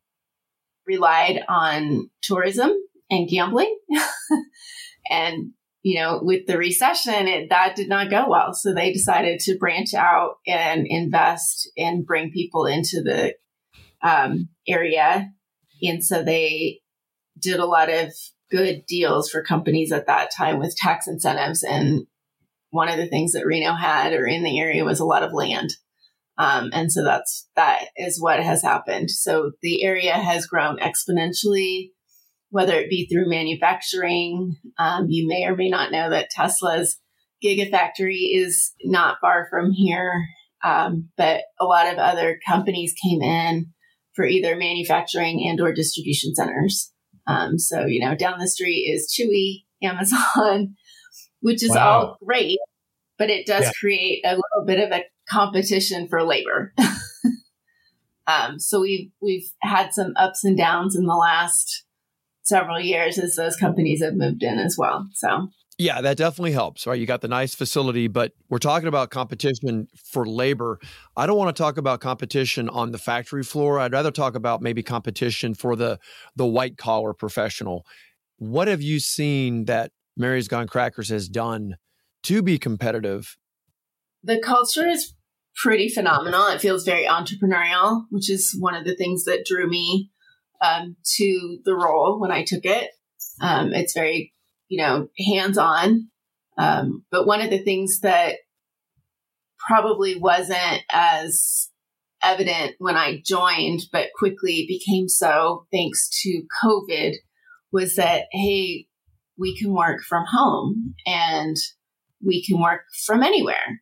relied 0.85 1.43
on 1.49 2.09
tourism 2.21 2.71
and 3.09 3.27
gambling, 3.27 3.75
and 5.09 5.51
you 5.83 5.99
know, 5.99 6.19
with 6.21 6.45
the 6.45 6.57
recession, 6.57 7.27
it, 7.27 7.49
that 7.49 7.75
did 7.75 7.89
not 7.89 8.11
go 8.11 8.29
well. 8.29 8.53
So 8.53 8.73
they 8.73 8.93
decided 8.93 9.39
to 9.41 9.57
branch 9.57 9.95
out 9.95 10.35
and 10.45 10.85
invest 10.87 11.71
and 11.75 12.05
bring 12.05 12.31
people 12.31 12.67
into 12.67 13.01
the 13.01 13.33
um, 14.03 14.49
area. 14.67 15.29
And 15.81 16.03
so 16.03 16.23
they 16.23 16.79
did 17.39 17.59
a 17.59 17.65
lot 17.65 17.89
of 17.89 18.11
good 18.49 18.83
deals 18.87 19.29
for 19.29 19.43
companies 19.43 19.91
at 19.91 20.07
that 20.07 20.31
time 20.35 20.59
with 20.59 20.75
tax 20.75 21.07
incentives. 21.07 21.63
And 21.63 22.05
one 22.69 22.89
of 22.89 22.97
the 22.97 23.07
things 23.07 23.33
that 23.33 23.45
Reno 23.45 23.73
had 23.73 24.13
or 24.13 24.25
in 24.25 24.43
the 24.43 24.59
area 24.59 24.83
was 24.83 24.99
a 24.99 25.05
lot 25.05 25.23
of 25.23 25.33
land. 25.33 25.71
Um, 26.37 26.69
and 26.73 26.91
so 26.91 27.03
that's 27.03 27.47
that 27.55 27.85
is 27.97 28.21
what 28.21 28.39
has 28.39 28.63
happened. 28.63 29.11
So 29.11 29.51
the 29.61 29.83
area 29.83 30.13
has 30.13 30.47
grown 30.47 30.77
exponentially 30.77 31.89
whether 32.51 32.75
it 32.75 32.89
be 32.89 33.07
through 33.07 33.29
manufacturing. 33.29 34.57
Um, 34.77 35.07
you 35.09 35.27
may 35.27 35.45
or 35.45 35.55
may 35.55 35.69
not 35.69 35.91
know 35.91 36.09
that 36.09 36.29
Tesla's 36.29 36.97
Gigafactory 37.43 38.35
is 38.35 38.73
not 38.83 39.17
far 39.19 39.47
from 39.49 39.71
here, 39.71 40.13
um, 40.63 41.09
but 41.17 41.41
a 41.59 41.65
lot 41.65 41.91
of 41.91 41.97
other 41.97 42.39
companies 42.47 42.93
came 43.01 43.21
in 43.21 43.71
for 44.13 44.25
either 44.25 44.55
manufacturing 44.55 45.45
and 45.47 45.59
or 45.61 45.73
distribution 45.73 46.35
centers. 46.35 46.91
Um, 47.27 47.57
so 47.57 47.85
you 47.85 47.99
know, 47.99 48.15
down 48.15 48.39
the 48.39 48.47
street 48.47 48.91
is 48.93 49.13
Chewy, 49.13 49.63
Amazon, 49.83 50.75
which 51.41 51.63
is 51.63 51.71
wow. 51.71 51.89
all 51.89 52.17
great, 52.23 52.57
but 53.17 53.29
it 53.29 53.45
does 53.45 53.65
yeah. 53.65 53.71
create 53.79 54.21
a 54.25 54.31
little 54.31 54.65
bit 54.65 54.79
of 54.79 54.91
a 54.91 55.05
competition 55.29 56.07
for 56.07 56.23
labor. 56.23 56.73
um, 58.27 58.59
so 58.59 58.81
we've 58.81 59.11
we've 59.21 59.51
had 59.61 59.93
some 59.93 60.13
ups 60.17 60.43
and 60.43 60.57
downs 60.57 60.95
in 60.95 61.05
the 61.05 61.15
last 61.15 61.85
several 62.43 62.79
years 62.79 63.17
as 63.17 63.35
those 63.35 63.55
companies 63.55 64.03
have 64.03 64.15
moved 64.15 64.43
in 64.43 64.59
as 64.59 64.75
well. 64.77 65.07
So 65.13 65.49
yeah, 65.77 66.01
that 66.01 66.17
definitely 66.17 66.51
helps, 66.51 66.85
right? 66.85 66.99
You 66.99 67.05
got 67.05 67.21
the 67.21 67.27
nice 67.27 67.55
facility, 67.55 68.07
but 68.07 68.33
we're 68.49 68.59
talking 68.59 68.87
about 68.87 69.09
competition 69.09 69.87
for 69.95 70.25
labor. 70.25 70.79
I 71.17 71.25
don't 71.25 71.37
want 71.37 71.55
to 71.55 71.61
talk 71.61 71.77
about 71.77 72.01
competition 72.01 72.69
on 72.69 72.91
the 72.91 72.97
factory 72.97 73.43
floor. 73.43 73.79
I'd 73.79 73.93
rather 73.93 74.11
talk 74.11 74.35
about 74.35 74.61
maybe 74.61 74.83
competition 74.83 75.53
for 75.53 75.75
the 75.75 75.99
the 76.35 76.45
white 76.45 76.77
collar 76.77 77.13
professional. 77.13 77.85
What 78.37 78.67
have 78.67 78.81
you 78.81 78.99
seen 78.99 79.65
that 79.65 79.91
Mary's 80.17 80.47
Gone 80.47 80.67
Crackers 80.67 81.09
has 81.09 81.27
done 81.29 81.75
to 82.23 82.41
be 82.41 82.57
competitive? 82.57 83.37
The 84.23 84.39
culture 84.39 84.87
is 84.87 85.13
pretty 85.55 85.89
phenomenal. 85.89 86.47
It 86.47 86.61
feels 86.61 86.83
very 86.83 87.05
entrepreneurial, 87.05 88.05
which 88.09 88.29
is 88.29 88.55
one 88.59 88.75
of 88.75 88.85
the 88.85 88.95
things 88.95 89.25
that 89.25 89.45
drew 89.45 89.67
me 89.67 90.11
um, 90.61 90.95
to 91.17 91.59
the 91.65 91.75
role 91.75 92.19
when 92.19 92.31
I 92.31 92.43
took 92.43 92.65
it. 92.65 92.91
Um, 93.41 93.73
it's 93.73 93.93
very, 93.93 94.33
you 94.71 94.81
know, 94.81 95.09
hands 95.17 95.57
on. 95.57 96.07
Um, 96.57 97.03
but 97.11 97.27
one 97.27 97.41
of 97.41 97.49
the 97.49 97.61
things 97.61 97.99
that 97.99 98.37
probably 99.59 100.17
wasn't 100.17 100.81
as 100.89 101.69
evident 102.23 102.75
when 102.79 102.95
I 102.95 103.21
joined, 103.25 103.81
but 103.91 104.11
quickly 104.17 104.65
became 104.69 105.09
so 105.09 105.67
thanks 105.73 106.09
to 106.21 106.43
COVID, 106.63 107.15
was 107.73 107.95
that, 107.95 108.27
hey, 108.31 108.87
we 109.37 109.57
can 109.57 109.73
work 109.73 110.03
from 110.07 110.23
home 110.25 110.95
and 111.05 111.57
we 112.25 112.41
can 112.45 112.61
work 112.61 112.83
from 113.05 113.23
anywhere. 113.23 113.81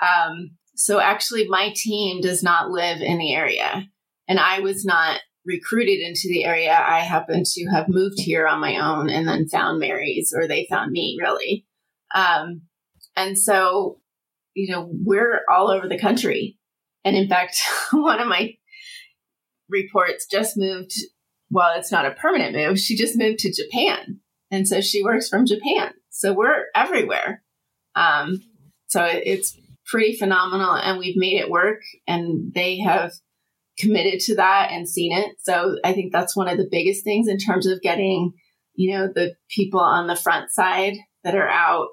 Um, 0.00 0.52
so 0.74 0.98
actually, 0.98 1.46
my 1.46 1.74
team 1.76 2.22
does 2.22 2.42
not 2.42 2.70
live 2.70 3.02
in 3.02 3.18
the 3.18 3.34
area. 3.34 3.84
And 4.28 4.40
I 4.40 4.60
was 4.60 4.86
not 4.86 5.20
recruited 5.44 6.00
into 6.00 6.28
the 6.28 6.44
area, 6.44 6.72
I 6.72 7.00
happened 7.00 7.46
to 7.46 7.66
have 7.66 7.88
moved 7.88 8.18
here 8.18 8.46
on 8.46 8.60
my 8.60 8.78
own 8.78 9.08
and 9.08 9.26
then 9.26 9.48
found 9.48 9.80
Mary's, 9.80 10.32
or 10.36 10.46
they 10.46 10.66
found 10.70 10.92
me 10.92 11.18
really. 11.20 11.66
Um, 12.14 12.62
and 13.16 13.38
so, 13.38 14.00
you 14.54 14.72
know, 14.72 14.88
we're 14.90 15.40
all 15.50 15.70
over 15.70 15.88
the 15.88 15.98
country. 15.98 16.58
And 17.04 17.16
in 17.16 17.28
fact, 17.28 17.56
one 17.92 18.20
of 18.20 18.28
my 18.28 18.54
reports 19.68 20.26
just 20.30 20.56
moved, 20.56 20.92
well, 21.50 21.76
it's 21.76 21.92
not 21.92 22.06
a 22.06 22.12
permanent 22.12 22.54
move, 22.54 22.78
she 22.78 22.96
just 22.96 23.18
moved 23.18 23.40
to 23.40 23.52
Japan. 23.52 24.20
And 24.50 24.68
so 24.68 24.80
she 24.80 25.02
works 25.02 25.28
from 25.28 25.46
Japan. 25.46 25.94
So 26.10 26.34
we're 26.34 26.66
everywhere. 26.74 27.42
Um, 27.94 28.42
so 28.88 29.04
it's 29.04 29.58
pretty 29.86 30.14
phenomenal. 30.14 30.74
And 30.74 30.98
we've 30.98 31.16
made 31.16 31.38
it 31.38 31.50
work. 31.50 31.80
And 32.06 32.52
they 32.54 32.78
have 32.80 33.12
committed 33.78 34.20
to 34.20 34.36
that 34.36 34.70
and 34.70 34.88
seen 34.88 35.16
it. 35.16 35.36
So 35.40 35.76
I 35.84 35.92
think 35.92 36.12
that's 36.12 36.36
one 36.36 36.48
of 36.48 36.58
the 36.58 36.68
biggest 36.70 37.04
things 37.04 37.28
in 37.28 37.38
terms 37.38 37.66
of 37.66 37.80
getting, 37.80 38.32
you 38.74 38.92
know, 38.92 39.08
the 39.12 39.34
people 39.48 39.80
on 39.80 40.06
the 40.06 40.16
front 40.16 40.50
side 40.50 40.94
that 41.24 41.34
are 41.34 41.48
out 41.48 41.88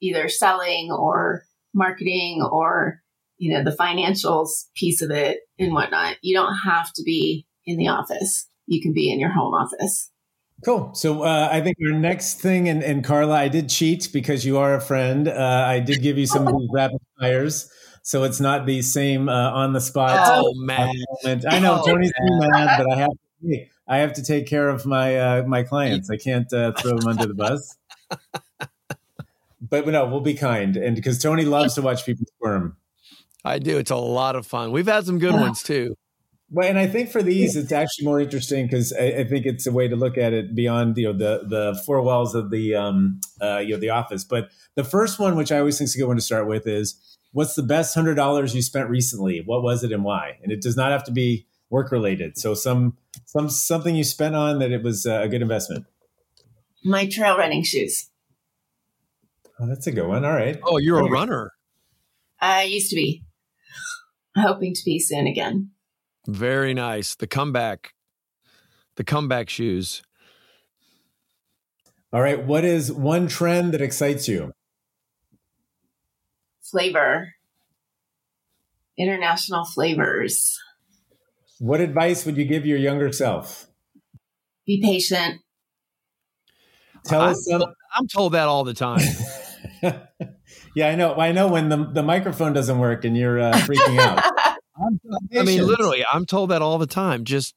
either 0.00 0.28
selling 0.28 0.90
or 0.90 1.44
marketing 1.74 2.46
or, 2.50 3.00
you 3.38 3.52
know, 3.52 3.62
the 3.62 3.76
financials 3.76 4.48
piece 4.74 5.00
of 5.00 5.10
it 5.10 5.38
and 5.58 5.72
whatnot. 5.72 6.16
You 6.22 6.34
don't 6.34 6.54
have 6.64 6.92
to 6.94 7.02
be 7.02 7.46
in 7.64 7.76
the 7.78 7.88
office. 7.88 8.48
You 8.66 8.82
can 8.82 8.92
be 8.92 9.12
in 9.12 9.20
your 9.20 9.30
home 9.30 9.54
office. 9.54 10.10
Cool. 10.64 10.94
So 10.94 11.22
uh, 11.22 11.48
I 11.50 11.60
think 11.60 11.76
our 11.84 11.98
next 11.98 12.40
thing, 12.40 12.68
and, 12.68 12.84
and 12.84 13.04
Carla, 13.04 13.34
I 13.34 13.48
did 13.48 13.68
cheat 13.68 14.10
because 14.12 14.44
you 14.44 14.58
are 14.58 14.74
a 14.74 14.80
friend. 14.80 15.26
Uh, 15.26 15.64
I 15.66 15.80
did 15.80 16.02
give 16.02 16.18
you 16.18 16.26
some 16.26 16.46
of 16.46 16.56
these 16.56 16.68
rapid 16.72 17.00
fires 17.18 17.68
so 18.02 18.24
it's 18.24 18.40
not 18.40 18.66
the 18.66 18.82
same 18.82 19.28
uh, 19.28 19.50
on 19.50 19.72
the 19.72 19.80
spot. 19.80 20.18
Oh 20.24 20.52
man! 20.56 20.92
I 21.24 21.58
know 21.58 21.80
oh, 21.80 21.86
Tony's 21.86 22.12
mad, 22.20 22.78
but 22.78 22.92
I 22.92 22.96
have 23.00 23.10
to. 23.10 23.66
I 23.88 23.98
have 23.98 24.12
to 24.14 24.22
take 24.22 24.46
care 24.46 24.68
of 24.68 24.86
my 24.86 25.16
uh, 25.16 25.42
my 25.44 25.62
clients. 25.62 26.10
I 26.10 26.16
can't 26.16 26.52
uh, 26.52 26.72
throw 26.72 26.98
them 26.98 27.08
under 27.08 27.26
the 27.26 27.34
bus. 27.34 27.76
But 29.60 29.86
no, 29.86 30.06
we'll 30.06 30.20
be 30.20 30.34
kind, 30.34 30.76
and 30.76 30.96
because 30.96 31.18
Tony 31.18 31.44
loves 31.44 31.74
to 31.76 31.82
watch 31.82 32.04
people 32.04 32.26
squirm. 32.36 32.76
I 33.44 33.58
do. 33.58 33.78
It's 33.78 33.90
a 33.90 33.96
lot 33.96 34.36
of 34.36 34.46
fun. 34.46 34.72
We've 34.72 34.86
had 34.86 35.06
some 35.06 35.18
good 35.18 35.34
ones 35.34 35.62
too. 35.62 35.96
Well, 36.50 36.68
and 36.68 36.78
I 36.78 36.86
think 36.86 37.10
for 37.10 37.22
these, 37.22 37.56
it's 37.56 37.72
actually 37.72 38.04
more 38.04 38.20
interesting 38.20 38.66
because 38.66 38.92
I, 38.92 39.04
I, 39.04 39.24
think 39.24 39.46
it's 39.46 39.66
a 39.66 39.72
way 39.72 39.88
to 39.88 39.96
look 39.96 40.18
at 40.18 40.34
it 40.34 40.54
beyond 40.54 40.98
you 40.98 41.06
know 41.06 41.12
the 41.14 41.46
the 41.48 41.82
four 41.86 42.02
walls 42.02 42.34
of 42.34 42.50
the 42.50 42.74
um 42.74 43.20
uh, 43.40 43.58
you 43.58 43.74
know 43.74 43.80
the 43.80 43.88
office. 43.88 44.24
But 44.24 44.50
the 44.74 44.84
first 44.84 45.18
one, 45.18 45.36
which 45.36 45.50
I 45.50 45.58
always 45.58 45.78
think 45.78 45.88
is 45.88 45.94
a 45.94 45.98
good 45.98 46.08
one 46.08 46.16
to 46.16 46.22
start 46.22 46.46
with, 46.46 46.66
is 46.66 47.00
what's 47.32 47.54
the 47.54 47.62
best 47.62 47.94
hundred 47.94 48.14
dollars 48.14 48.54
you 48.54 48.62
spent 48.62 48.88
recently? 48.88 49.42
What 49.44 49.62
was 49.62 49.82
it 49.82 49.92
and 49.92 50.04
why? 50.04 50.38
And 50.42 50.52
it 50.52 50.60
does 50.60 50.76
not 50.76 50.92
have 50.92 51.04
to 51.04 51.12
be 51.12 51.46
work 51.70 51.90
related. 51.90 52.38
So 52.38 52.54
some 52.54 52.96
some 53.24 53.48
something 53.48 53.94
you 53.94 54.04
spent 54.04 54.36
on 54.36 54.58
that 54.60 54.70
it 54.70 54.82
was 54.82 55.06
uh, 55.06 55.22
a 55.22 55.28
good 55.28 55.42
investment. 55.42 55.86
My 56.84 57.06
trail 57.06 57.36
running 57.36 57.62
shoes. 57.62 58.10
Oh, 59.58 59.66
that's 59.66 59.86
a 59.86 59.92
good 59.92 60.06
one. 60.06 60.24
All 60.24 60.32
right. 60.32 60.58
Oh, 60.64 60.78
you're 60.78 60.98
a 60.98 61.10
runner. 61.10 61.52
I 62.40 62.64
used 62.64 62.90
to 62.90 62.96
be. 62.96 63.24
Hoping 64.36 64.74
to 64.74 64.80
be 64.84 64.98
soon 64.98 65.26
again. 65.26 65.70
Very 66.26 66.74
nice. 66.74 67.14
The 67.14 67.26
comeback. 67.26 67.92
The 68.96 69.04
comeback 69.04 69.48
shoes. 69.48 70.02
All 72.12 72.20
right. 72.20 72.44
What 72.44 72.64
is 72.64 72.90
one 72.90 73.28
trend 73.28 73.72
that 73.74 73.80
excites 73.80 74.26
you? 74.26 74.52
Flavor. 76.72 77.34
international 78.98 79.64
flavors. 79.64 80.58
What 81.58 81.80
advice 81.80 82.26
would 82.26 82.36
you 82.36 82.44
give 82.44 82.66
your 82.66 82.78
younger 82.78 83.12
self? 83.12 83.68
Be 84.66 84.80
patient. 84.82 85.40
Tell 87.04 87.20
I'm, 87.20 87.30
us 87.30 87.46
some. 87.48 87.62
I'm 87.94 88.08
told 88.08 88.32
that 88.32 88.48
all 88.48 88.64
the 88.64 88.74
time. 88.74 89.06
yeah, 90.74 90.88
I 90.88 90.94
know. 90.96 91.14
I 91.14 91.32
know 91.32 91.48
when 91.48 91.68
the, 91.68 91.84
the 91.84 92.02
microphone 92.02 92.52
doesn't 92.52 92.78
work 92.78 93.04
and 93.04 93.16
you're 93.16 93.40
uh, 93.40 93.52
freaking 93.52 93.98
out. 93.98 94.22
I 95.38 95.42
mean, 95.42 95.66
literally, 95.66 96.04
I'm 96.10 96.26
told 96.26 96.50
that 96.50 96.62
all 96.62 96.78
the 96.78 96.86
time. 96.86 97.24
Just 97.24 97.54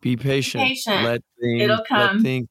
be 0.00 0.16
patient. 0.16 0.64
patient. 0.64 1.04
Let 1.04 1.22
things. 1.40 1.62
It'll 1.62 1.76
let 1.76 1.88
come. 1.88 2.22
things- 2.22 2.48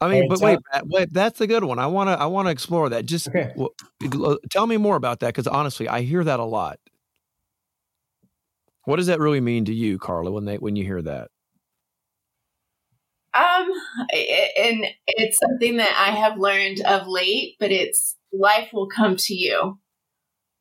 I 0.00 0.08
mean, 0.08 0.22
Hey, 0.24 0.28
but 0.28 0.38
tell- 0.38 0.48
wait, 0.48 0.58
Matt, 0.72 0.86
wait, 0.88 1.12
that's 1.12 1.40
a 1.40 1.46
good 1.46 1.64
one. 1.64 1.78
I 1.78 1.86
want 1.86 2.08
to, 2.08 2.18
I 2.20 2.26
want 2.26 2.46
to 2.46 2.50
explore 2.50 2.88
that. 2.90 3.06
Just 3.06 3.28
Okay. 3.28 3.52
w- 3.54 4.38
tell 4.50 4.66
me 4.66 4.76
more 4.76 4.96
about 4.96 5.20
that, 5.20 5.28
because 5.28 5.46
honestly, 5.46 5.88
I 5.88 6.02
hear 6.02 6.24
that 6.24 6.40
a 6.40 6.44
lot. 6.44 6.78
What 8.84 8.96
does 8.96 9.06
that 9.06 9.18
really 9.20 9.40
mean 9.40 9.64
to 9.66 9.74
you, 9.74 9.98
Carla, 9.98 10.30
when 10.30 10.44
they 10.44 10.56
when 10.58 10.76
you 10.76 10.84
hear 10.84 11.00
that? 11.02 11.30
Um, 13.32 13.68
i- 14.12 14.50
and 14.58 14.86
it's 15.06 15.38
something 15.38 15.78
that 15.78 15.96
I 15.98 16.10
have 16.14 16.38
learned 16.38 16.80
of 16.82 17.06
late, 17.08 17.56
but 17.58 17.72
it's 17.72 18.16
life 18.32 18.68
will 18.72 18.86
come 18.88 19.16
to 19.16 19.34
you. 19.34 19.78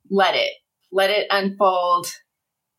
Let 0.10 0.36
it, 0.36 0.52
let 0.92 1.10
it 1.10 1.28
unfold 1.30 2.08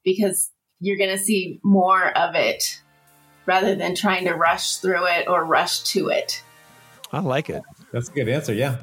because 0.05 0.51
you're 0.81 0.97
going 0.97 1.17
to 1.17 1.23
see 1.23 1.61
more 1.63 2.17
of 2.17 2.35
it 2.35 2.81
rather 3.47 3.75
than 3.75 3.95
trying 3.95 4.25
to 4.27 4.33
rush 4.33 4.77
through 4.77 5.07
it 5.07 5.29
or 5.29 5.45
rush 5.45 5.81
to 5.81 6.09
it. 6.09 6.43
I 7.13 7.21
like 7.21 7.51
it. 7.51 7.63
That's 7.93 8.09
a 8.09 8.13
good 8.13 8.29
answer. 8.29 8.53
Yeah. 8.53 8.79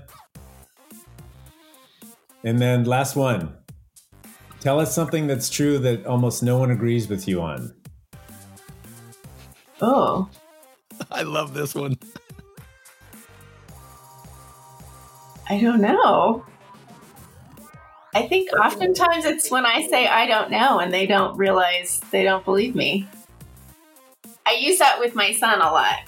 And 2.43 2.60
then 2.60 2.86
last 2.86 3.15
one. 3.15 3.56
Tell 4.60 4.80
us 4.80 4.93
something 4.93 5.28
that's 5.28 5.50
true 5.50 5.80
that 5.80 6.06
almost 6.06 6.43
no 6.43 6.58
one 6.58 6.71
agrees 6.71 7.08
with 7.08 7.28
you 7.28 7.41
on. 7.41 7.74
Oh, 9.82 10.30
I 11.12 11.24
love 11.24 11.54
this 11.54 11.74
one. 11.74 11.97
I 15.50 15.60
don't 15.60 15.82
know. 15.82 16.45
I 18.13 18.28
think 18.28 18.52
oftentimes 18.54 19.26
it's 19.26 19.50
when 19.50 19.65
I 19.65 19.88
say 19.88 20.08
I 20.08 20.28
don't 20.28 20.52
know 20.52 20.80
and 20.80 20.93
they 20.93 21.06
don't 21.06 21.38
realize 21.38 22.02
they 22.12 22.24
don't 22.24 22.43
believe 22.45 22.76
me. 22.76 23.08
I 24.52 24.56
use 24.56 24.80
that 24.80 25.00
with 25.00 25.16
my 25.16 25.32
son 25.32 25.62
a 25.62 25.72
lot. 25.72 26.02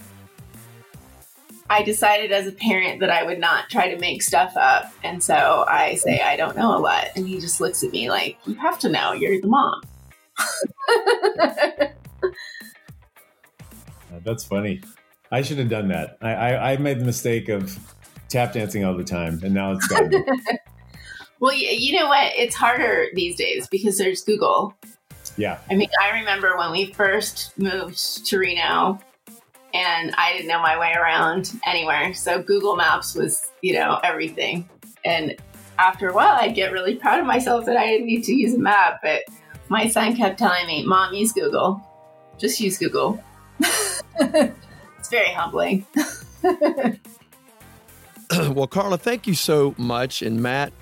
I 1.69 1.82
decided 1.82 2.34
as 2.34 2.45
a 2.45 2.51
parent 2.51 2.99
that 2.99 3.10
I 3.10 3.23
would 3.23 3.39
not 3.39 3.69
try 3.69 3.89
to 3.89 3.97
make 3.97 4.21
stuff 4.21 4.58
up. 4.58 4.91
And 5.01 5.23
so 5.23 5.63
I 5.65 5.95
say 5.95 6.19
I 6.19 6.36
don't 6.36 6.58
know 6.58 6.77
a 6.77 6.79
lot. 6.79 7.08
And 7.15 7.25
he 7.25 7.39
just 7.39 7.62
looks 7.62 7.84
at 7.84 7.91
me 7.91 8.10
like, 8.10 8.38
you 8.45 8.56
have 8.56 8.77
to 8.79 8.89
know, 8.89 9.13
you're 9.13 9.39
the 9.39 9.47
mom. 9.47 9.82
Uh, 14.13 14.19
That's 14.23 14.43
funny. 14.43 14.79
I 15.32 15.41
should 15.41 15.58
have 15.58 15.69
done 15.69 15.88
that. 15.88 16.19
I, 16.21 16.34
I, 16.34 16.73
I 16.73 16.77
made 16.77 16.99
the 16.99 17.03
mistake 17.03 17.49
of 17.49 17.75
tap 18.29 18.53
dancing 18.53 18.86
all 18.86 18.95
the 18.95 19.03
time, 19.03 19.39
and 19.43 19.56
now 19.56 19.71
it's 19.71 19.88
gone. 19.88 20.12
Well, 21.39 21.53
you 21.56 21.99
know 21.99 22.08
what? 22.08 22.32
It's 22.38 22.56
harder 22.56 23.08
these 23.15 23.36
days 23.36 23.67
because 23.67 23.97
there's 23.97 24.23
Google. 24.23 24.75
Yeah. 25.37 25.59
I 25.69 25.75
mean, 25.75 25.89
I 26.01 26.19
remember 26.19 26.57
when 26.57 26.71
we 26.71 26.93
first 26.93 27.57
moved 27.57 28.25
to 28.27 28.37
Reno 28.37 28.99
and 29.73 30.13
I 30.17 30.33
didn't 30.33 30.47
know 30.47 30.61
my 30.61 30.77
way 30.77 30.93
around 30.93 31.59
anywhere. 31.65 32.13
So 32.13 32.41
Google 32.41 32.75
Maps 32.75 33.15
was, 33.15 33.51
you 33.61 33.73
know, 33.73 33.99
everything. 34.03 34.69
And 35.03 35.35
after 35.79 36.09
a 36.09 36.13
while, 36.13 36.37
I'd 36.39 36.55
get 36.55 36.71
really 36.71 36.95
proud 36.95 37.19
of 37.19 37.25
myself 37.25 37.65
that 37.65 37.77
I 37.77 37.87
didn't 37.87 38.05
need 38.05 38.23
to 38.25 38.33
use 38.33 38.53
a 38.53 38.59
map. 38.59 38.99
But 39.01 39.23
my 39.69 39.87
son 39.87 40.15
kept 40.15 40.37
telling 40.37 40.67
me, 40.67 40.85
Mom, 40.85 41.13
use 41.13 41.33
Google. 41.33 41.81
Just 42.37 42.59
use 42.59 42.77
Google. 42.77 43.23
it's 44.19 45.09
very 45.09 45.29
humbling. 45.33 45.85
well, 48.53 48.67
Carla, 48.67 48.97
thank 48.97 49.27
you 49.27 49.33
so 49.33 49.73
much, 49.77 50.21
and 50.21 50.41
Matt 50.41 50.73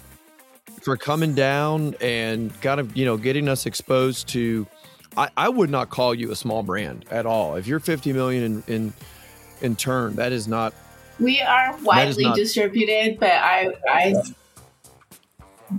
for 0.83 0.97
coming 0.97 1.33
down 1.33 1.95
and 2.01 2.59
kind 2.61 2.79
of 2.79 2.95
you 2.95 3.05
know 3.05 3.17
getting 3.17 3.47
us 3.47 3.65
exposed 3.65 4.27
to. 4.29 4.67
I, 5.17 5.29
I 5.35 5.49
would 5.49 5.69
not 5.69 5.89
call 5.89 6.15
you 6.15 6.31
a 6.31 6.35
small 6.35 6.63
brand 6.63 7.05
at 7.11 7.25
all. 7.25 7.55
If 7.55 7.67
you're 7.67 7.81
50 7.81 8.13
million 8.13 8.43
in 8.43 8.73
in, 8.73 8.93
in 9.61 9.75
turn, 9.75 10.15
that 10.15 10.31
is 10.31 10.47
not. 10.47 10.73
We 11.19 11.41
are 11.41 11.77
widely 11.83 12.23
not- 12.23 12.35
distributed, 12.35 13.19
but 13.19 13.31
I, 13.31 13.73
I, 13.87 14.15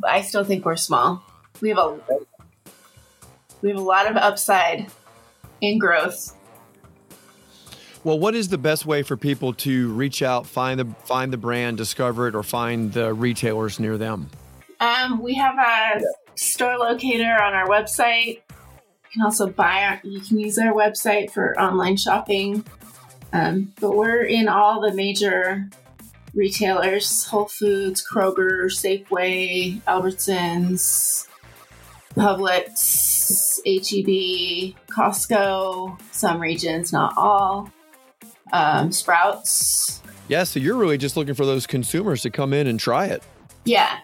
I 0.06 0.20
still 0.20 0.44
think 0.44 0.64
we're 0.64 0.76
small. 0.76 1.22
We 1.60 1.70
have 1.70 1.78
a, 1.78 1.98
we 3.60 3.70
have 3.70 3.78
a 3.78 3.82
lot 3.82 4.08
of 4.08 4.16
upside 4.16 4.86
in 5.60 5.78
growth. 5.78 6.36
Well, 8.04 8.18
what 8.18 8.34
is 8.34 8.48
the 8.48 8.58
best 8.58 8.84
way 8.84 9.02
for 9.02 9.16
people 9.16 9.52
to 9.54 9.92
reach 9.92 10.22
out, 10.22 10.46
find 10.46 10.78
the 10.78 10.84
find 11.04 11.32
the 11.32 11.36
brand, 11.36 11.76
discover 11.76 12.28
it, 12.28 12.34
or 12.34 12.42
find 12.42 12.92
the 12.92 13.14
retailers 13.14 13.80
near 13.80 13.96
them? 13.96 14.28
Um, 14.82 15.22
we 15.22 15.34
have 15.34 15.56
a 15.58 16.02
store 16.34 16.76
locator 16.76 17.40
on 17.40 17.54
our 17.54 17.68
website. 17.68 18.40
You 18.50 19.12
can 19.12 19.22
also 19.22 19.46
buy 19.46 19.84
our, 19.84 20.00
you 20.02 20.20
can 20.20 20.40
use 20.40 20.58
our 20.58 20.72
website 20.72 21.30
for 21.30 21.56
online 21.56 21.96
shopping. 21.96 22.64
Um, 23.32 23.72
but 23.80 23.94
we're 23.94 24.24
in 24.24 24.48
all 24.48 24.80
the 24.80 24.92
major 24.92 25.70
retailers 26.34 27.26
Whole 27.26 27.46
Foods, 27.46 28.04
Kroger, 28.04 28.64
Safeway, 28.64 29.80
Albertsons, 29.82 31.28
Publix, 32.16 33.60
HEB, 33.64 34.74
Costco, 34.88 36.00
some 36.10 36.40
regions, 36.40 36.92
not 36.92 37.14
all, 37.16 37.70
um, 38.52 38.90
Sprouts. 38.90 40.02
Yeah, 40.26 40.42
so 40.42 40.58
you're 40.58 40.76
really 40.76 40.98
just 40.98 41.16
looking 41.16 41.34
for 41.34 41.46
those 41.46 41.68
consumers 41.68 42.22
to 42.22 42.30
come 42.30 42.52
in 42.52 42.66
and 42.66 42.80
try 42.80 43.06
it. 43.06 43.22
Yeah. 43.64 44.00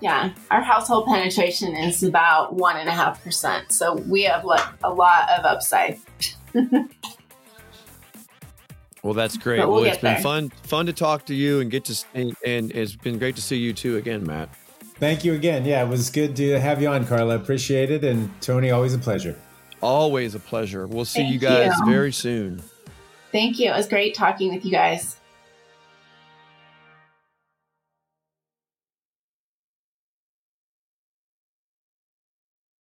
Yeah. 0.00 0.32
Our 0.50 0.62
household 0.62 1.06
penetration 1.06 1.76
is 1.76 2.02
about 2.02 2.54
one 2.54 2.76
and 2.76 2.88
a 2.88 2.92
half 2.92 3.22
percent. 3.22 3.72
So 3.72 3.94
we 3.94 4.22
have 4.24 4.44
like 4.44 4.64
a 4.82 4.90
lot 4.90 5.28
of 5.30 5.44
upside. 5.44 5.98
Well, 9.02 9.14
that's 9.14 9.36
great. 9.36 9.60
But 9.60 9.68
we'll 9.68 9.80
well, 9.80 9.84
it's 9.84 9.96
get 9.96 10.02
been 10.02 10.14
there. 10.14 10.22
fun 10.22 10.50
fun 10.64 10.86
to 10.86 10.92
talk 10.92 11.24
to 11.26 11.34
you 11.34 11.60
and 11.60 11.70
get 11.70 11.86
to 11.86 12.04
and, 12.14 12.36
and 12.44 12.70
it's 12.72 12.96
been 12.96 13.18
great 13.18 13.36
to 13.36 13.42
see 13.42 13.56
you 13.56 13.72
too 13.72 13.96
again, 13.96 14.24
Matt. 14.26 14.50
Thank 14.96 15.24
you 15.24 15.32
again. 15.32 15.64
Yeah, 15.64 15.82
it 15.82 15.88
was 15.88 16.10
good 16.10 16.36
to 16.36 16.60
have 16.60 16.82
you 16.82 16.88
on, 16.88 17.06
Carla. 17.06 17.36
Appreciate 17.36 17.90
it. 17.90 18.04
And 18.04 18.30
Tony, 18.42 18.70
always 18.70 18.92
a 18.92 18.98
pleasure. 18.98 19.38
Always 19.80 20.34
a 20.34 20.38
pleasure. 20.38 20.86
We'll 20.86 21.06
see 21.06 21.20
Thank 21.20 21.32
you 21.32 21.38
guys 21.38 21.72
you. 21.78 21.86
very 21.90 22.12
soon. 22.12 22.62
Thank 23.32 23.58
you. 23.58 23.70
It 23.70 23.76
was 23.76 23.88
great 23.88 24.14
talking 24.14 24.52
with 24.52 24.64
you 24.66 24.70
guys. 24.70 25.16